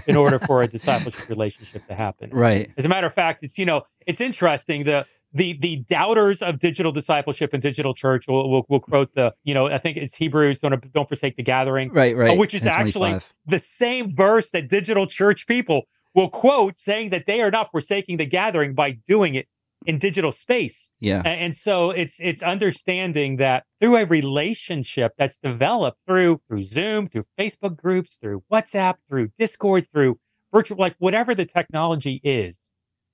in 0.07 0.17
order 0.17 0.39
for 0.39 0.63
a 0.63 0.69
discipleship 0.69 1.29
relationship 1.29 1.87
to 1.89 1.95
happen. 1.95 2.31
Right. 2.31 2.71
As 2.77 2.85
a 2.85 2.89
matter 2.89 3.07
of 3.07 3.15
fact, 3.15 3.43
it's 3.43 3.57
you 3.57 3.65
know 3.65 3.83
it's 4.07 4.21
interesting 4.21 4.85
the 4.85 5.07
the 5.33 5.59
the 5.61 5.77
doubters 5.89 6.41
of 6.43 6.59
digital 6.59 6.91
discipleship 6.93 7.51
and 7.53 7.63
digital 7.63 7.95
church 7.95 8.27
will 8.29 8.51
will, 8.51 8.65
will 8.69 8.81
quote 8.81 9.15
the 9.15 9.35
you 9.45 9.55
know 9.55 9.67
I 9.67 9.79
think 9.79 9.97
it's 9.97 10.15
Hebrews 10.15 10.61
don't 10.61 10.93
don't 10.93 11.09
forsake 11.09 11.37
the 11.37 11.43
gathering 11.43 11.93
Right, 11.93 12.17
right. 12.17 12.31
Uh, 12.31 12.35
which 12.35 12.55
is 12.55 12.63
actually 12.67 13.11
the 13.47 13.59
same 13.59 14.15
verse 14.15 14.51
that 14.51 14.69
digital 14.69 15.07
church 15.07 15.47
people 15.47 15.83
will 16.15 16.31
quote 16.31 16.79
saying 16.79 17.11
that 17.11 17.27
they 17.27 17.41
are 17.43 17.51
not 17.51 17.71
forsaking 17.71 18.17
the 18.17 18.25
gathering 18.27 18.75
by 18.75 18.93
doing 19.07 19.35
it 19.35 19.47
in 19.87 19.99
digital 19.99 20.33
space. 20.33 20.91
Yeah. 20.99 21.23
A- 21.25 21.29
And 21.29 21.55
so 21.55 21.91
it's 21.91 22.17
it's 22.21 22.43
understanding 22.43 23.37
that 23.37 23.65
through 23.81 23.97
a 23.99 24.07
relationship 24.07 25.13
that's 25.19 25.37
developed 25.37 25.99
through 26.07 26.41
through 26.49 26.65
Zoom, 26.65 27.09
through 27.09 27.27
Facebook 27.39 27.77
groups, 27.77 28.17
through 28.21 28.43
WhatsApp, 28.53 28.95
through 29.09 29.29
Discord, 29.39 29.87
through 29.93 30.19
virtual 30.53 30.79
like 30.79 30.95
whatever 30.99 31.35
the 31.35 31.45
technology 31.45 32.21
is, 32.25 32.71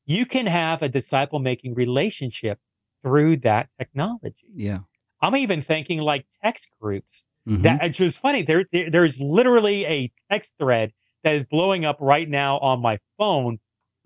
you 0.07 0.27
can 0.27 0.47
have 0.47 0.83
a 0.83 0.89
disciple 0.89 1.39
making 1.39 1.75
relationship 1.75 2.59
through 3.03 3.39
that 3.39 3.69
technology. 3.79 4.49
Yeah. 4.55 4.81
I'm 5.21 5.37
even 5.37 5.63
thinking 5.63 6.01
like 6.01 6.27
text 6.43 6.69
groups. 6.81 7.25
Mm-hmm. 7.49 7.63
That 7.63 7.85
it's 7.85 7.99
just 7.99 8.19
funny. 8.19 8.43
There, 8.43 8.65
there, 8.73 8.91
there's 8.91 9.21
literally 9.21 9.85
a 9.87 10.11
text 10.31 10.53
thread 10.59 10.93
that 11.23 11.35
is 11.35 11.45
blowing 11.45 11.85
up 11.85 11.97
right 12.01 12.29
now 12.29 12.59
on 12.59 12.81
my 12.81 12.99
phone 13.19 13.59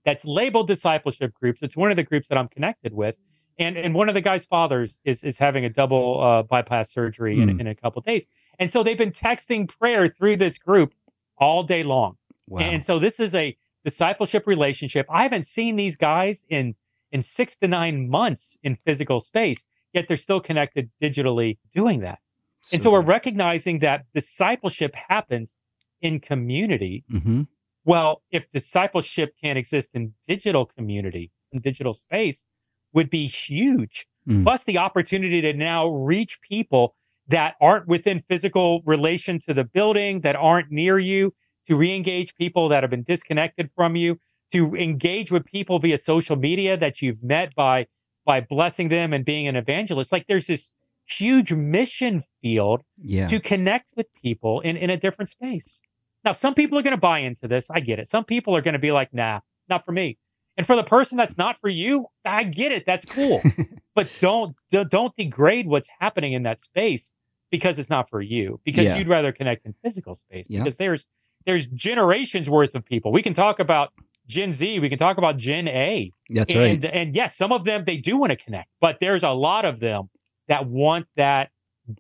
that's 0.04 0.24
labeled 0.24 0.66
discipleship 0.66 1.34
groups. 1.34 1.62
It's 1.62 1.76
one 1.76 1.90
of 1.90 1.96
the 1.96 2.02
groups 2.02 2.28
that 2.28 2.38
I'm 2.38 2.48
connected 2.48 2.94
with. 2.94 3.16
And, 3.58 3.76
and 3.76 3.94
one 3.94 4.08
of 4.08 4.14
the 4.14 4.20
guy's 4.20 4.44
fathers 4.44 5.00
is, 5.04 5.24
is 5.24 5.38
having 5.38 5.64
a 5.64 5.68
double 5.68 6.20
uh, 6.20 6.42
bypass 6.44 6.92
surgery 6.92 7.36
mm. 7.36 7.42
in, 7.42 7.60
in 7.60 7.66
a 7.66 7.74
couple 7.74 8.00
days. 8.02 8.26
And 8.58 8.70
so 8.70 8.82
they've 8.82 8.98
been 8.98 9.10
texting 9.10 9.68
prayer 9.68 10.08
through 10.08 10.36
this 10.36 10.58
group 10.58 10.94
all 11.36 11.64
day 11.64 11.82
long. 11.82 12.16
Wow. 12.48 12.60
And 12.60 12.84
so 12.84 12.98
this 12.98 13.18
is 13.20 13.34
a 13.34 13.56
discipleship 13.88 14.46
relationship. 14.46 15.06
I 15.08 15.22
haven't 15.22 15.46
seen 15.46 15.76
these 15.76 15.96
guys 15.96 16.44
in 16.48 16.74
in 17.10 17.22
six 17.22 17.56
to 17.56 17.66
nine 17.66 18.10
months 18.10 18.58
in 18.62 18.76
physical 18.84 19.18
space, 19.18 19.64
yet 19.94 20.04
they're 20.06 20.18
still 20.28 20.40
connected 20.40 20.90
digitally 21.02 21.56
doing 21.74 22.00
that. 22.00 22.18
So 22.60 22.74
and 22.74 22.82
so 22.82 22.90
we're 22.90 23.00
recognizing 23.00 23.78
that 23.78 24.04
discipleship 24.14 24.94
happens 24.94 25.58
in 26.02 26.20
community. 26.20 27.04
Mm-hmm. 27.10 27.42
Well, 27.86 28.22
if 28.30 28.50
discipleship 28.52 29.30
can't 29.42 29.58
exist 29.58 29.90
in 29.94 30.12
digital 30.26 30.66
community, 30.66 31.30
in 31.52 31.60
digital 31.60 31.94
space, 31.94 32.44
would 32.92 33.08
be 33.08 33.26
huge. 33.26 34.06
Mm. 34.28 34.42
Plus 34.42 34.64
the 34.64 34.76
opportunity 34.76 35.40
to 35.40 35.54
now 35.54 35.88
reach 35.88 36.42
people 36.42 36.94
that 37.28 37.54
aren't 37.58 37.86
within 37.86 38.22
physical 38.28 38.82
relation 38.84 39.38
to 39.46 39.54
the 39.54 39.64
building, 39.64 40.20
that 40.20 40.36
aren't 40.36 40.70
near 40.70 40.98
you, 40.98 41.32
to 41.68 41.76
re-engage 41.76 42.34
people 42.34 42.68
that 42.70 42.82
have 42.82 42.90
been 42.90 43.04
disconnected 43.04 43.70
from 43.76 43.96
you, 43.96 44.18
to 44.52 44.74
engage 44.74 45.30
with 45.30 45.44
people 45.44 45.78
via 45.78 45.98
social 45.98 46.36
media 46.36 46.76
that 46.76 47.02
you've 47.02 47.22
met 47.22 47.54
by 47.54 47.86
by 48.24 48.40
blessing 48.40 48.90
them 48.90 49.14
and 49.14 49.24
being 49.24 49.48
an 49.48 49.56
evangelist. 49.56 50.12
Like 50.12 50.26
there's 50.26 50.48
this 50.48 50.72
huge 51.06 51.52
mission 51.52 52.22
field 52.42 52.82
yeah. 53.02 53.26
to 53.28 53.40
connect 53.40 53.86
with 53.96 54.06
people 54.22 54.60
in, 54.60 54.76
in 54.76 54.90
a 54.90 54.96
different 54.98 55.30
space. 55.30 55.80
Now, 56.24 56.32
some 56.32 56.54
people 56.54 56.78
are 56.78 56.82
going 56.82 56.92
to 56.92 57.00
buy 57.00 57.20
into 57.20 57.48
this. 57.48 57.70
I 57.70 57.80
get 57.80 57.98
it. 57.98 58.06
Some 58.06 58.24
people 58.24 58.54
are 58.54 58.60
going 58.60 58.74
to 58.74 58.78
be 58.78 58.92
like, 58.92 59.14
nah, 59.14 59.40
not 59.68 59.84
for 59.84 59.92
me. 59.92 60.18
And 60.58 60.66
for 60.66 60.76
the 60.76 60.82
person 60.82 61.16
that's 61.16 61.38
not 61.38 61.56
for 61.60 61.68
you, 61.68 62.06
I 62.24 62.44
get 62.44 62.72
it. 62.72 62.84
That's 62.84 63.04
cool. 63.04 63.40
but 63.94 64.10
don't 64.20 64.56
don't 64.70 65.16
degrade 65.16 65.68
what's 65.68 65.88
happening 66.00 66.32
in 66.32 66.42
that 66.42 66.60
space 66.60 67.12
because 67.50 67.78
it's 67.78 67.88
not 67.88 68.10
for 68.10 68.20
you. 68.20 68.60
Because 68.64 68.84
yeah. 68.86 68.96
you'd 68.96 69.08
rather 69.08 69.30
connect 69.30 69.64
in 69.64 69.74
physical 69.82 70.16
space. 70.16 70.46
Yeah. 70.48 70.58
Because 70.58 70.76
there's 70.76 71.06
there's 71.48 71.66
generations 71.68 72.50
worth 72.50 72.74
of 72.74 72.84
people. 72.84 73.10
We 73.10 73.22
can 73.22 73.32
talk 73.32 73.58
about 73.58 73.94
Gen 74.26 74.52
Z, 74.52 74.80
we 74.80 74.90
can 74.90 74.98
talk 74.98 75.16
about 75.16 75.38
Gen 75.38 75.66
A. 75.66 76.12
That's 76.28 76.52
and, 76.52 76.84
right. 76.84 76.92
And 76.92 77.16
yes, 77.16 77.34
some 77.34 77.52
of 77.52 77.64
them 77.64 77.84
they 77.86 77.96
do 77.96 78.18
want 78.18 78.30
to 78.30 78.36
connect, 78.36 78.68
but 78.82 78.98
there's 79.00 79.22
a 79.22 79.30
lot 79.30 79.64
of 79.64 79.80
them 79.80 80.10
that 80.48 80.66
want 80.66 81.06
that 81.16 81.48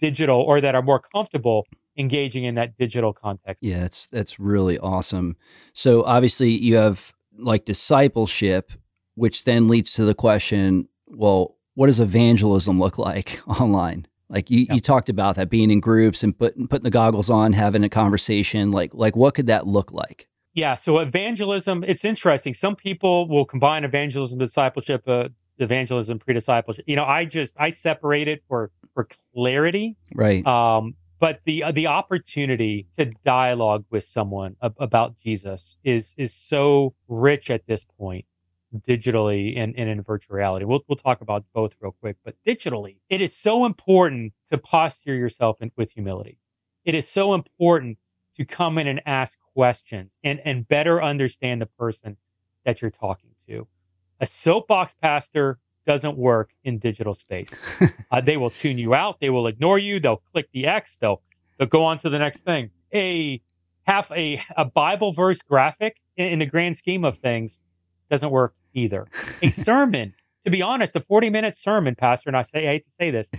digital 0.00 0.38
or 0.42 0.60
that 0.60 0.74
are 0.74 0.82
more 0.82 1.00
comfortable 1.00 1.66
engaging 1.96 2.44
in 2.44 2.56
that 2.56 2.76
digital 2.76 3.14
context. 3.14 3.64
Yeah, 3.64 3.80
that's 3.80 4.06
that's 4.08 4.38
really 4.38 4.78
awesome. 4.78 5.36
So 5.72 6.04
obviously 6.04 6.50
you 6.50 6.76
have 6.76 7.14
like 7.38 7.64
discipleship, 7.64 8.70
which 9.14 9.44
then 9.44 9.66
leads 9.66 9.94
to 9.94 10.04
the 10.04 10.14
question, 10.14 10.88
well, 11.06 11.56
what 11.74 11.86
does 11.86 12.00
evangelism 12.00 12.78
look 12.78 12.98
like 12.98 13.40
online? 13.46 14.06
Like 14.30 14.50
you, 14.50 14.66
you 14.70 14.80
talked 14.80 15.08
about 15.08 15.36
that 15.36 15.48
being 15.48 15.70
in 15.70 15.80
groups 15.80 16.22
and 16.22 16.38
put, 16.38 16.54
putting 16.68 16.84
the 16.84 16.90
goggles 16.90 17.30
on, 17.30 17.54
having 17.54 17.82
a 17.82 17.88
conversation. 17.88 18.70
Like 18.70 18.92
like 18.94 19.16
what 19.16 19.34
could 19.34 19.46
that 19.46 19.66
look 19.66 19.92
like? 19.92 20.28
Yeah, 20.54 20.74
so 20.74 20.98
evangelism, 20.98 21.84
it's 21.86 22.04
interesting. 22.04 22.52
Some 22.52 22.74
people 22.74 23.28
will 23.28 23.44
combine 23.44 23.84
evangelism, 23.84 24.38
discipleship, 24.38 25.04
uh, 25.06 25.28
evangelism, 25.58 26.18
pre-discipleship. 26.18 26.84
You 26.88 26.96
know, 26.96 27.04
I 27.04 27.24
just 27.24 27.54
I 27.58 27.70
separate 27.70 28.28
it 28.28 28.42
for 28.48 28.70
for 28.94 29.08
clarity. 29.34 29.96
Right. 30.14 30.44
Um, 30.46 30.94
but 31.20 31.40
the 31.44 31.64
uh, 31.64 31.72
the 31.72 31.86
opportunity 31.86 32.86
to 32.98 33.12
dialogue 33.24 33.84
with 33.90 34.04
someone 34.04 34.56
ab- 34.62 34.76
about 34.78 35.18
Jesus 35.20 35.76
is 35.84 36.14
is 36.18 36.34
so 36.34 36.94
rich 37.08 37.50
at 37.50 37.66
this 37.66 37.84
point 37.98 38.24
digitally 38.76 39.56
and, 39.56 39.74
and 39.76 39.88
in 39.88 40.02
virtual 40.02 40.36
reality. 40.36 40.64
We'll 40.64 40.80
we'll 40.88 40.96
talk 40.96 41.20
about 41.20 41.44
both 41.52 41.72
real 41.80 41.92
quick, 41.92 42.16
but 42.24 42.34
digitally, 42.46 42.96
it 43.08 43.20
is 43.20 43.34
so 43.34 43.64
important 43.64 44.32
to 44.50 44.58
posture 44.58 45.14
yourself 45.14 45.60
in, 45.60 45.70
with 45.76 45.92
humility. 45.92 46.38
It 46.84 46.94
is 46.94 47.08
so 47.08 47.34
important 47.34 47.98
to 48.36 48.44
come 48.44 48.78
in 48.78 48.86
and 48.86 49.00
ask 49.06 49.38
questions 49.54 50.16
and 50.22 50.40
and 50.44 50.66
better 50.68 51.02
understand 51.02 51.60
the 51.60 51.66
person 51.66 52.16
that 52.64 52.82
you're 52.82 52.90
talking 52.90 53.30
to. 53.48 53.66
A 54.20 54.26
soapbox 54.26 54.94
pastor 55.00 55.58
doesn't 55.86 56.18
work 56.18 56.50
in 56.64 56.78
digital 56.78 57.14
space. 57.14 57.62
uh, 58.10 58.20
they 58.20 58.36
will 58.36 58.50
tune 58.50 58.76
you 58.76 58.94
out. 58.94 59.20
They 59.20 59.30
will 59.30 59.46
ignore 59.46 59.78
you. 59.78 60.00
They'll 60.00 60.22
click 60.32 60.48
the 60.52 60.66
X. 60.66 60.98
They'll 60.98 61.22
they'll 61.58 61.68
go 61.68 61.84
on 61.84 61.98
to 62.00 62.10
the 62.10 62.18
next 62.18 62.40
thing. 62.40 62.70
A 62.92 63.40
half 63.86 64.10
a 64.12 64.42
a 64.56 64.66
Bible 64.66 65.12
verse 65.12 65.40
graphic 65.40 65.96
in, 66.16 66.26
in 66.32 66.38
the 66.40 66.46
grand 66.46 66.76
scheme 66.76 67.04
of 67.04 67.18
things 67.18 67.62
doesn't 68.10 68.30
work 68.30 68.54
either. 68.78 69.06
A 69.42 69.50
sermon, 69.50 70.14
to 70.44 70.50
be 70.50 70.62
honest, 70.62 70.96
a 70.96 71.00
forty 71.00 71.30
minute 71.30 71.56
sermon, 71.56 71.94
pastor, 71.94 72.30
and 72.30 72.36
I 72.36 72.42
say 72.42 72.68
I 72.68 72.72
hate 72.72 72.86
to 72.86 72.92
say 72.92 73.10
this, 73.10 73.30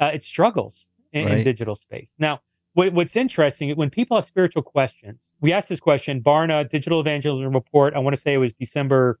uh, 0.00 0.10
it 0.14 0.22
struggles 0.22 0.86
in, 1.12 1.26
right. 1.26 1.38
in 1.38 1.44
digital 1.44 1.74
space. 1.74 2.14
Now, 2.18 2.40
what, 2.74 2.92
what's 2.92 3.16
interesting 3.16 3.70
when 3.76 3.90
people 3.90 4.16
have 4.16 4.24
spiritual 4.24 4.62
questions, 4.62 5.32
we 5.40 5.52
asked 5.52 5.68
this 5.68 5.80
question. 5.80 6.22
Barna 6.22 6.68
Digital 6.68 7.00
Evangelism 7.00 7.52
Report. 7.52 7.94
I 7.94 7.98
want 7.98 8.16
to 8.16 8.20
say 8.20 8.34
it 8.34 8.38
was 8.38 8.54
December 8.54 9.18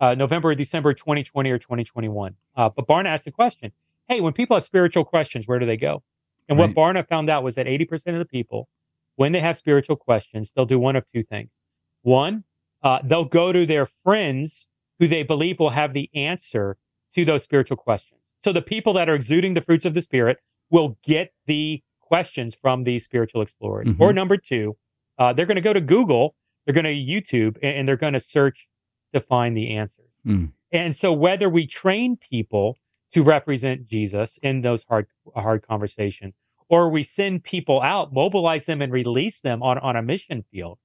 uh, 0.00 0.14
November 0.14 0.48
or 0.50 0.54
December 0.54 0.92
2020 0.92 1.50
or 1.50 1.58
2021. 1.58 2.34
Uh, 2.56 2.68
but 2.68 2.86
Barna 2.86 3.06
asked 3.06 3.24
the 3.24 3.30
question 3.30 3.72
hey, 4.08 4.20
when 4.20 4.34
people 4.34 4.54
have 4.54 4.64
spiritual 4.64 5.04
questions, 5.04 5.48
where 5.48 5.58
do 5.58 5.64
they 5.64 5.78
go? 5.78 6.02
And 6.48 6.58
right. 6.58 6.68
what 6.68 6.76
Barna 6.76 7.08
found 7.08 7.30
out 7.30 7.42
was 7.42 7.54
that 7.54 7.64
80% 7.64 8.08
of 8.08 8.18
the 8.18 8.26
people, 8.26 8.68
when 9.16 9.32
they 9.32 9.40
have 9.40 9.56
spiritual 9.56 9.96
questions, 9.96 10.52
they'll 10.52 10.66
do 10.66 10.78
one 10.78 10.94
of 10.94 11.04
two 11.10 11.22
things. 11.22 11.62
One, 12.02 12.44
uh, 12.82 12.98
they'll 13.02 13.24
go 13.24 13.50
to 13.50 13.64
their 13.64 13.86
friends 13.86 14.66
who 15.04 15.08
they 15.08 15.22
believe 15.22 15.58
will 15.58 15.70
have 15.70 15.92
the 15.92 16.08
answer 16.14 16.78
to 17.14 17.26
those 17.26 17.42
spiritual 17.42 17.76
questions. 17.76 18.20
So 18.42 18.52
the 18.52 18.62
people 18.62 18.94
that 18.94 19.06
are 19.06 19.14
exuding 19.14 19.52
the 19.52 19.60
fruits 19.60 19.84
of 19.84 19.92
the 19.92 20.00
Spirit 20.00 20.38
will 20.70 20.96
get 21.04 21.34
the 21.46 21.82
questions 22.00 22.54
from 22.54 22.84
these 22.84 23.04
spiritual 23.04 23.42
explorers. 23.42 23.88
Mm-hmm. 23.88 24.02
Or 24.02 24.14
number 24.14 24.38
two, 24.38 24.76
uh, 25.18 25.34
they're 25.34 25.44
going 25.44 25.56
to 25.56 25.60
go 25.60 25.74
to 25.74 25.80
Google, 25.80 26.34
they're 26.64 26.74
going 26.74 26.84
to 26.84 26.90
YouTube, 26.90 27.56
and, 27.62 27.76
and 27.76 27.88
they're 27.88 27.98
going 27.98 28.14
to 28.14 28.20
search 28.20 28.66
to 29.12 29.20
find 29.20 29.54
the 29.54 29.76
answers. 29.76 30.10
Mm. 30.26 30.52
And 30.72 30.96
so 30.96 31.12
whether 31.12 31.50
we 31.50 31.66
train 31.66 32.16
people 32.16 32.78
to 33.12 33.22
represent 33.22 33.86
Jesus 33.86 34.38
in 34.42 34.62
those 34.62 34.84
hard 34.84 35.06
hard 35.36 35.66
conversations, 35.66 36.34
or 36.70 36.88
we 36.88 37.02
send 37.02 37.44
people 37.44 37.82
out, 37.82 38.12
mobilize 38.12 38.64
them 38.64 38.80
and 38.80 38.90
release 38.90 39.40
them 39.40 39.62
on, 39.62 39.78
on 39.78 39.96
a 39.96 40.02
mission 40.02 40.44
field, 40.50 40.78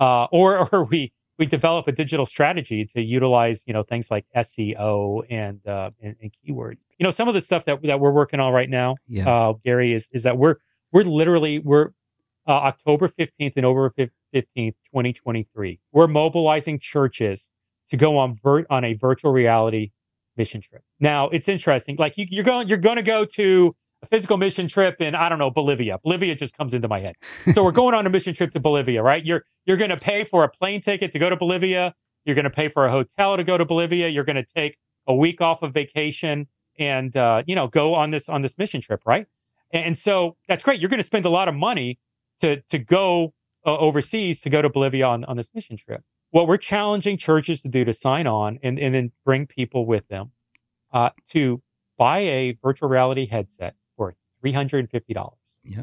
uh, 0.00 0.24
or 0.32 0.68
or 0.72 0.84
we 0.84 1.12
we 1.42 1.46
develop 1.46 1.88
a 1.88 1.92
digital 1.92 2.24
strategy 2.24 2.84
to 2.84 3.02
utilize 3.02 3.64
you 3.66 3.72
know 3.72 3.82
things 3.82 4.12
like 4.12 4.24
SEO 4.36 5.24
and, 5.28 5.66
uh, 5.66 5.90
and, 6.00 6.14
and 6.22 6.30
keywords. 6.30 6.86
You 6.98 7.04
know 7.04 7.10
some 7.10 7.26
of 7.26 7.34
the 7.34 7.40
stuff 7.40 7.64
that 7.64 7.82
that 7.82 7.98
we're 7.98 8.12
working 8.12 8.38
on 8.38 8.52
right 8.52 8.70
now, 8.70 8.94
yeah. 9.08 9.28
uh, 9.28 9.54
Gary, 9.64 9.92
is 9.92 10.08
is 10.12 10.22
that 10.22 10.38
we're 10.38 10.54
we're 10.92 11.02
literally 11.02 11.58
we're 11.58 11.88
uh, 12.46 12.52
October 12.52 13.08
fifteenth 13.08 13.54
and 13.56 13.66
over 13.66 13.92
fifteenth, 14.32 14.76
twenty 14.88 15.12
twenty 15.12 15.48
three. 15.52 15.80
We're 15.90 16.06
mobilizing 16.06 16.78
churches 16.78 17.50
to 17.90 17.96
go 17.96 18.18
on 18.18 18.38
vert 18.40 18.64
on 18.70 18.84
a 18.84 18.94
virtual 18.94 19.32
reality 19.32 19.90
mission 20.36 20.60
trip. 20.60 20.84
Now 21.00 21.28
it's 21.30 21.48
interesting. 21.48 21.96
Like 21.98 22.14
you, 22.16 22.40
are 22.40 22.44
going, 22.44 22.68
you're 22.68 22.78
going 22.78 22.98
to 22.98 23.02
go 23.02 23.24
to 23.24 23.74
a 24.02 24.06
physical 24.06 24.36
mission 24.36 24.68
trip 24.68 25.00
in 25.00 25.14
I 25.14 25.28
don't 25.28 25.38
know 25.38 25.50
Bolivia. 25.50 25.98
Bolivia 26.02 26.34
just 26.34 26.56
comes 26.56 26.74
into 26.74 26.88
my 26.88 27.00
head. 27.00 27.14
So 27.54 27.64
we're 27.64 27.72
going 27.72 27.94
on 27.94 28.06
a 28.06 28.10
mission 28.10 28.34
trip 28.34 28.52
to 28.52 28.60
Bolivia, 28.60 29.02
right? 29.02 29.24
You're 29.24 29.44
you're 29.64 29.76
going 29.76 29.90
to 29.90 29.96
pay 29.96 30.24
for 30.24 30.44
a 30.44 30.48
plane 30.48 30.80
ticket 30.80 31.12
to 31.12 31.18
go 31.18 31.30
to 31.30 31.36
Bolivia. 31.36 31.94
You're 32.24 32.34
going 32.34 32.44
to 32.44 32.50
pay 32.50 32.68
for 32.68 32.86
a 32.86 32.90
hotel 32.90 33.36
to 33.36 33.44
go 33.44 33.58
to 33.58 33.64
Bolivia. 33.64 34.08
You're 34.08 34.24
going 34.24 34.36
to 34.36 34.44
take 34.44 34.78
a 35.06 35.14
week 35.14 35.40
off 35.40 35.62
of 35.62 35.72
vacation 35.72 36.46
and 36.78 37.16
uh, 37.16 37.42
you 37.46 37.54
know 37.54 37.68
go 37.68 37.94
on 37.94 38.10
this 38.10 38.28
on 38.28 38.42
this 38.42 38.58
mission 38.58 38.80
trip, 38.80 39.02
right? 39.06 39.26
And 39.72 39.96
so 39.96 40.36
that's 40.48 40.62
great. 40.62 40.80
You're 40.80 40.90
going 40.90 40.98
to 40.98 41.04
spend 41.04 41.24
a 41.24 41.30
lot 41.30 41.48
of 41.48 41.54
money 41.54 41.98
to 42.40 42.60
to 42.70 42.78
go 42.78 43.34
uh, 43.66 43.76
overseas 43.78 44.40
to 44.42 44.50
go 44.50 44.62
to 44.62 44.68
Bolivia 44.68 45.06
on 45.06 45.24
on 45.24 45.36
this 45.36 45.50
mission 45.54 45.76
trip 45.76 46.02
what 46.32 46.48
we're 46.48 46.56
challenging 46.56 47.16
churches 47.16 47.60
to 47.60 47.68
do 47.68 47.84
to 47.84 47.92
sign 47.92 48.26
on 48.26 48.58
and, 48.62 48.78
and 48.78 48.94
then 48.94 49.12
bring 49.24 49.46
people 49.46 49.86
with 49.86 50.08
them 50.08 50.32
uh, 50.92 51.10
to 51.30 51.62
buy 51.98 52.20
a 52.20 52.58
virtual 52.62 52.88
reality 52.88 53.26
headset 53.26 53.74
$350 54.44 55.32
yeah. 55.64 55.82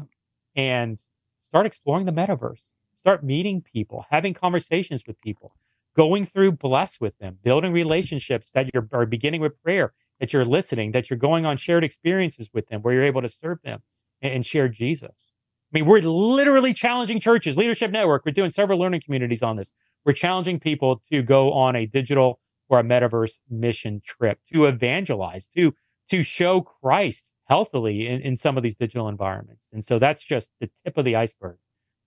and 0.56 1.02
start 1.42 1.66
exploring 1.66 2.06
the 2.06 2.12
metaverse 2.12 2.62
start 2.98 3.24
meeting 3.24 3.60
people 3.60 4.04
having 4.10 4.34
conversations 4.34 5.02
with 5.06 5.20
people 5.20 5.54
going 5.96 6.24
through 6.24 6.52
bless 6.52 7.00
with 7.00 7.16
them 7.18 7.38
building 7.42 7.72
relationships 7.72 8.50
that 8.52 8.68
you're 8.72 8.88
are 8.92 9.06
beginning 9.06 9.40
with 9.40 9.60
prayer 9.62 9.92
that 10.18 10.32
you're 10.32 10.44
listening 10.44 10.92
that 10.92 11.10
you're 11.10 11.18
going 11.18 11.46
on 11.46 11.56
shared 11.56 11.84
experiences 11.84 12.50
with 12.52 12.66
them 12.68 12.82
where 12.82 12.94
you're 12.94 13.04
able 13.04 13.22
to 13.22 13.28
serve 13.28 13.58
them 13.62 13.80
and, 14.22 14.32
and 14.34 14.46
share 14.46 14.68
jesus 14.68 15.32
I 15.72 15.78
mean, 15.78 15.86
we're 15.86 16.00
literally 16.00 16.74
challenging 16.74 17.20
churches, 17.20 17.56
Leadership 17.56 17.92
Network. 17.92 18.24
We're 18.26 18.32
doing 18.32 18.50
several 18.50 18.78
learning 18.80 19.02
communities 19.04 19.42
on 19.42 19.54
this. 19.56 19.72
We're 20.04 20.14
challenging 20.14 20.58
people 20.58 21.00
to 21.12 21.22
go 21.22 21.52
on 21.52 21.76
a 21.76 21.86
digital 21.86 22.40
or 22.68 22.80
a 22.80 22.82
metaverse 22.82 23.38
mission 23.48 24.02
trip 24.04 24.40
to 24.52 24.66
evangelize, 24.66 25.48
to 25.56 25.74
to 26.10 26.24
show 26.24 26.60
Christ 26.60 27.34
healthily 27.50 28.06
in, 28.06 28.20
in 28.20 28.36
some 28.36 28.56
of 28.56 28.62
these 28.62 28.76
digital 28.76 29.08
environments. 29.08 29.66
And 29.72 29.84
so 29.84 29.98
that's 29.98 30.22
just 30.22 30.52
the 30.60 30.70
tip 30.84 30.96
of 30.96 31.04
the 31.04 31.16
iceberg, 31.16 31.58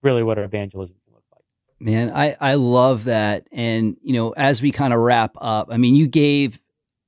really 0.02 0.24
what 0.24 0.40
our 0.40 0.46
evangelism 0.46 0.96
can 1.06 1.14
look 1.14 1.24
like. 1.32 1.44
Man, 1.82 2.12
I, 2.12 2.36
I 2.40 2.54
love 2.56 3.04
that. 3.04 3.46
And, 3.52 3.98
you 4.02 4.14
know, 4.14 4.32
as 4.32 4.62
we 4.62 4.72
kind 4.72 4.94
of 4.94 5.02
wrap 5.02 5.34
up, 5.40 5.68
I 5.70 5.76
mean, 5.76 5.96
you 5.96 6.08
gave 6.08 6.62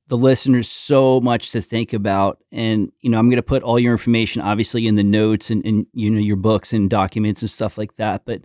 the 0.07 0.17
listeners 0.17 0.69
so 0.69 1.21
much 1.21 1.51
to 1.51 1.61
think 1.61 1.93
about. 1.93 2.43
And, 2.51 2.91
you 2.99 3.09
know, 3.09 3.17
I'm 3.17 3.29
going 3.29 3.37
to 3.37 3.43
put 3.43 3.63
all 3.63 3.79
your 3.79 3.93
information 3.93 4.41
obviously 4.41 4.85
in 4.85 4.95
the 4.95 5.03
notes 5.03 5.49
and, 5.49 5.65
and, 5.65 5.87
you 5.93 6.11
know, 6.11 6.19
your 6.19 6.35
books 6.35 6.73
and 6.73 6.89
documents 6.89 7.41
and 7.41 7.49
stuff 7.49 7.77
like 7.77 7.95
that. 7.95 8.25
But 8.25 8.41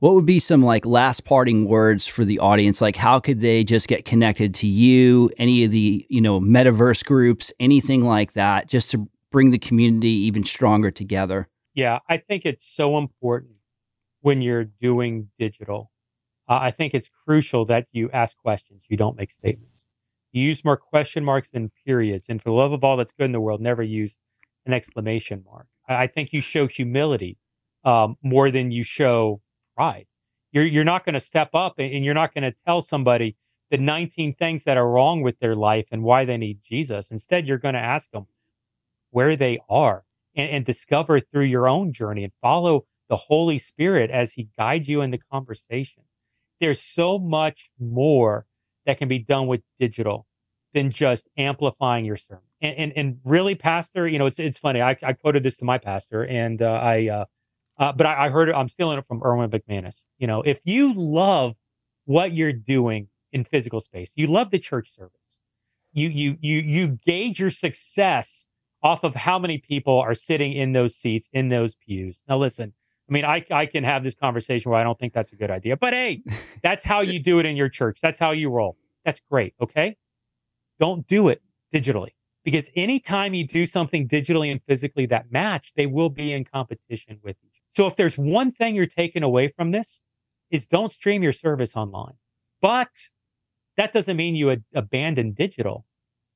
what 0.00 0.14
would 0.14 0.26
be 0.26 0.38
some 0.38 0.62
like 0.62 0.86
last 0.86 1.24
parting 1.24 1.66
words 1.66 2.06
for 2.06 2.24
the 2.24 2.38
audience? 2.38 2.80
Like, 2.80 2.96
how 2.96 3.20
could 3.20 3.40
they 3.40 3.62
just 3.62 3.88
get 3.88 4.04
connected 4.04 4.54
to 4.54 4.66
you, 4.66 5.30
any 5.36 5.64
of 5.64 5.70
the, 5.70 6.06
you 6.08 6.20
know, 6.20 6.40
metaverse 6.40 7.04
groups, 7.04 7.52
anything 7.60 8.02
like 8.02 8.32
that, 8.32 8.68
just 8.68 8.90
to 8.92 9.08
bring 9.30 9.50
the 9.50 9.58
community 9.58 10.10
even 10.10 10.44
stronger 10.44 10.90
together? 10.90 11.48
Yeah, 11.74 12.00
I 12.08 12.16
think 12.16 12.44
it's 12.44 12.64
so 12.64 12.98
important 12.98 13.52
when 14.20 14.42
you're 14.42 14.64
doing 14.64 15.28
digital. 15.38 15.90
Uh, 16.48 16.58
I 16.62 16.70
think 16.70 16.94
it's 16.94 17.10
crucial 17.24 17.64
that 17.66 17.86
you 17.92 18.10
ask 18.12 18.36
questions, 18.36 18.82
you 18.88 18.96
don't 18.96 19.16
make 19.16 19.30
statements. 19.30 19.84
You 20.32 20.42
use 20.42 20.64
more 20.64 20.76
question 20.76 21.24
marks 21.24 21.50
than 21.50 21.70
periods. 21.86 22.26
And 22.28 22.42
for 22.42 22.50
the 22.50 22.54
love 22.54 22.72
of 22.72 22.84
all 22.84 22.96
that's 22.96 23.12
good 23.12 23.24
in 23.24 23.32
the 23.32 23.40
world, 23.40 23.60
never 23.60 23.82
use 23.82 24.18
an 24.66 24.72
exclamation 24.72 25.44
mark. 25.44 25.66
I, 25.88 26.04
I 26.04 26.06
think 26.06 26.32
you 26.32 26.40
show 26.40 26.66
humility 26.66 27.38
um, 27.84 28.16
more 28.22 28.50
than 28.50 28.70
you 28.70 28.82
show 28.82 29.40
pride. 29.76 30.06
You're 30.52 30.64
you're 30.64 30.84
not 30.84 31.04
going 31.04 31.14
to 31.14 31.20
step 31.20 31.50
up 31.54 31.74
and 31.78 32.04
you're 32.04 32.14
not 32.14 32.34
going 32.34 32.44
to 32.44 32.54
tell 32.66 32.80
somebody 32.80 33.36
the 33.70 33.76
19 33.76 34.34
things 34.34 34.64
that 34.64 34.78
are 34.78 34.88
wrong 34.88 35.20
with 35.20 35.38
their 35.40 35.54
life 35.54 35.86
and 35.92 36.02
why 36.02 36.24
they 36.24 36.38
need 36.38 36.60
Jesus. 36.66 37.10
Instead, 37.10 37.46
you're 37.46 37.58
going 37.58 37.74
to 37.74 37.80
ask 37.80 38.10
them 38.10 38.26
where 39.10 39.36
they 39.36 39.58
are 39.68 40.04
and, 40.34 40.50
and 40.50 40.64
discover 40.64 41.20
through 41.20 41.44
your 41.44 41.68
own 41.68 41.92
journey 41.92 42.24
and 42.24 42.32
follow 42.40 42.86
the 43.08 43.16
Holy 43.16 43.58
Spirit 43.58 44.10
as 44.10 44.32
He 44.32 44.48
guides 44.58 44.88
you 44.88 45.00
in 45.00 45.10
the 45.10 45.20
conversation. 45.32 46.02
There's 46.60 46.82
so 46.82 47.18
much 47.18 47.70
more 47.78 48.46
that 48.86 48.98
can 48.98 49.08
be 49.08 49.18
done 49.18 49.46
with 49.46 49.62
digital 49.78 50.26
than 50.74 50.90
just 50.90 51.28
amplifying 51.36 52.04
your 52.04 52.16
sermon. 52.16 52.42
And, 52.60 52.76
and, 52.76 52.92
and 52.96 53.18
really, 53.24 53.54
Pastor, 53.54 54.08
you 54.08 54.18
know, 54.18 54.26
it's 54.26 54.38
it's 54.38 54.58
funny. 54.58 54.82
I, 54.82 54.96
I 55.02 55.12
quoted 55.12 55.42
this 55.42 55.56
to 55.58 55.64
my 55.64 55.78
pastor, 55.78 56.24
and 56.26 56.60
uh, 56.60 56.66
I 56.66 57.08
uh, 57.08 57.24
uh, 57.78 57.92
but 57.92 58.06
I, 58.06 58.26
I, 58.26 58.28
heard 58.30 58.48
it. 58.48 58.54
I'm 58.54 58.68
stealing 58.68 58.98
it 58.98 59.06
from 59.06 59.22
Erwin 59.22 59.50
McManus. 59.50 60.08
You 60.18 60.26
know, 60.26 60.42
if 60.42 60.58
you 60.64 60.92
love 60.94 61.56
what 62.06 62.32
you're 62.32 62.52
doing 62.52 63.08
in 63.32 63.44
physical 63.44 63.80
space, 63.80 64.12
you 64.16 64.26
love 64.26 64.50
the 64.50 64.58
church 64.58 64.94
service. 64.96 65.40
You 65.92 66.08
you 66.08 66.36
you 66.40 66.60
you 66.60 66.98
gauge 67.06 67.38
your 67.38 67.50
success 67.50 68.46
off 68.82 69.04
of 69.04 69.14
how 69.14 69.38
many 69.38 69.58
people 69.58 69.98
are 69.98 70.14
sitting 70.14 70.52
in 70.52 70.72
those 70.72 70.94
seats 70.94 71.28
in 71.32 71.48
those 71.48 71.74
pews. 71.74 72.22
Now, 72.28 72.38
listen. 72.38 72.72
I 73.08 73.12
mean, 73.12 73.24
I 73.24 73.44
I 73.50 73.64
can 73.64 73.84
have 73.84 74.04
this 74.04 74.14
conversation 74.14 74.70
where 74.70 74.78
I 74.78 74.84
don't 74.84 74.98
think 74.98 75.14
that's 75.14 75.32
a 75.32 75.36
good 75.36 75.50
idea, 75.50 75.76
but 75.76 75.94
hey, 75.94 76.22
that's 76.62 76.84
how 76.84 77.00
you 77.00 77.18
do 77.18 77.38
it 77.38 77.46
in 77.46 77.56
your 77.56 77.70
church. 77.70 78.00
That's 78.02 78.18
how 78.18 78.32
you 78.32 78.50
roll. 78.50 78.76
That's 79.04 79.20
great. 79.30 79.54
Okay, 79.60 79.96
don't 80.78 81.06
do 81.06 81.28
it 81.28 81.42
digitally 81.74 82.10
because 82.44 82.70
anytime 82.76 83.34
you 83.34 83.46
do 83.46 83.66
something 83.66 84.08
digitally 84.08 84.50
and 84.50 84.60
physically 84.66 85.06
that 85.06 85.32
match, 85.32 85.72
they 85.76 85.86
will 85.86 86.10
be 86.10 86.32
in 86.32 86.44
competition 86.44 87.18
with 87.22 87.36
each 87.44 87.60
other. 87.62 87.70
so 87.70 87.86
if 87.86 87.96
there's 87.96 88.18
one 88.18 88.50
thing 88.50 88.74
you're 88.74 88.86
taking 88.86 89.22
away 89.22 89.48
from 89.48 89.70
this 89.70 90.02
is 90.50 90.66
don't 90.66 90.92
stream 90.92 91.22
your 91.22 91.32
service 91.32 91.76
online. 91.76 92.14
But 92.60 92.88
that 93.76 93.92
doesn't 93.92 94.16
mean 94.16 94.34
you 94.34 94.50
ad- 94.50 94.64
abandon 94.74 95.32
digital. 95.32 95.86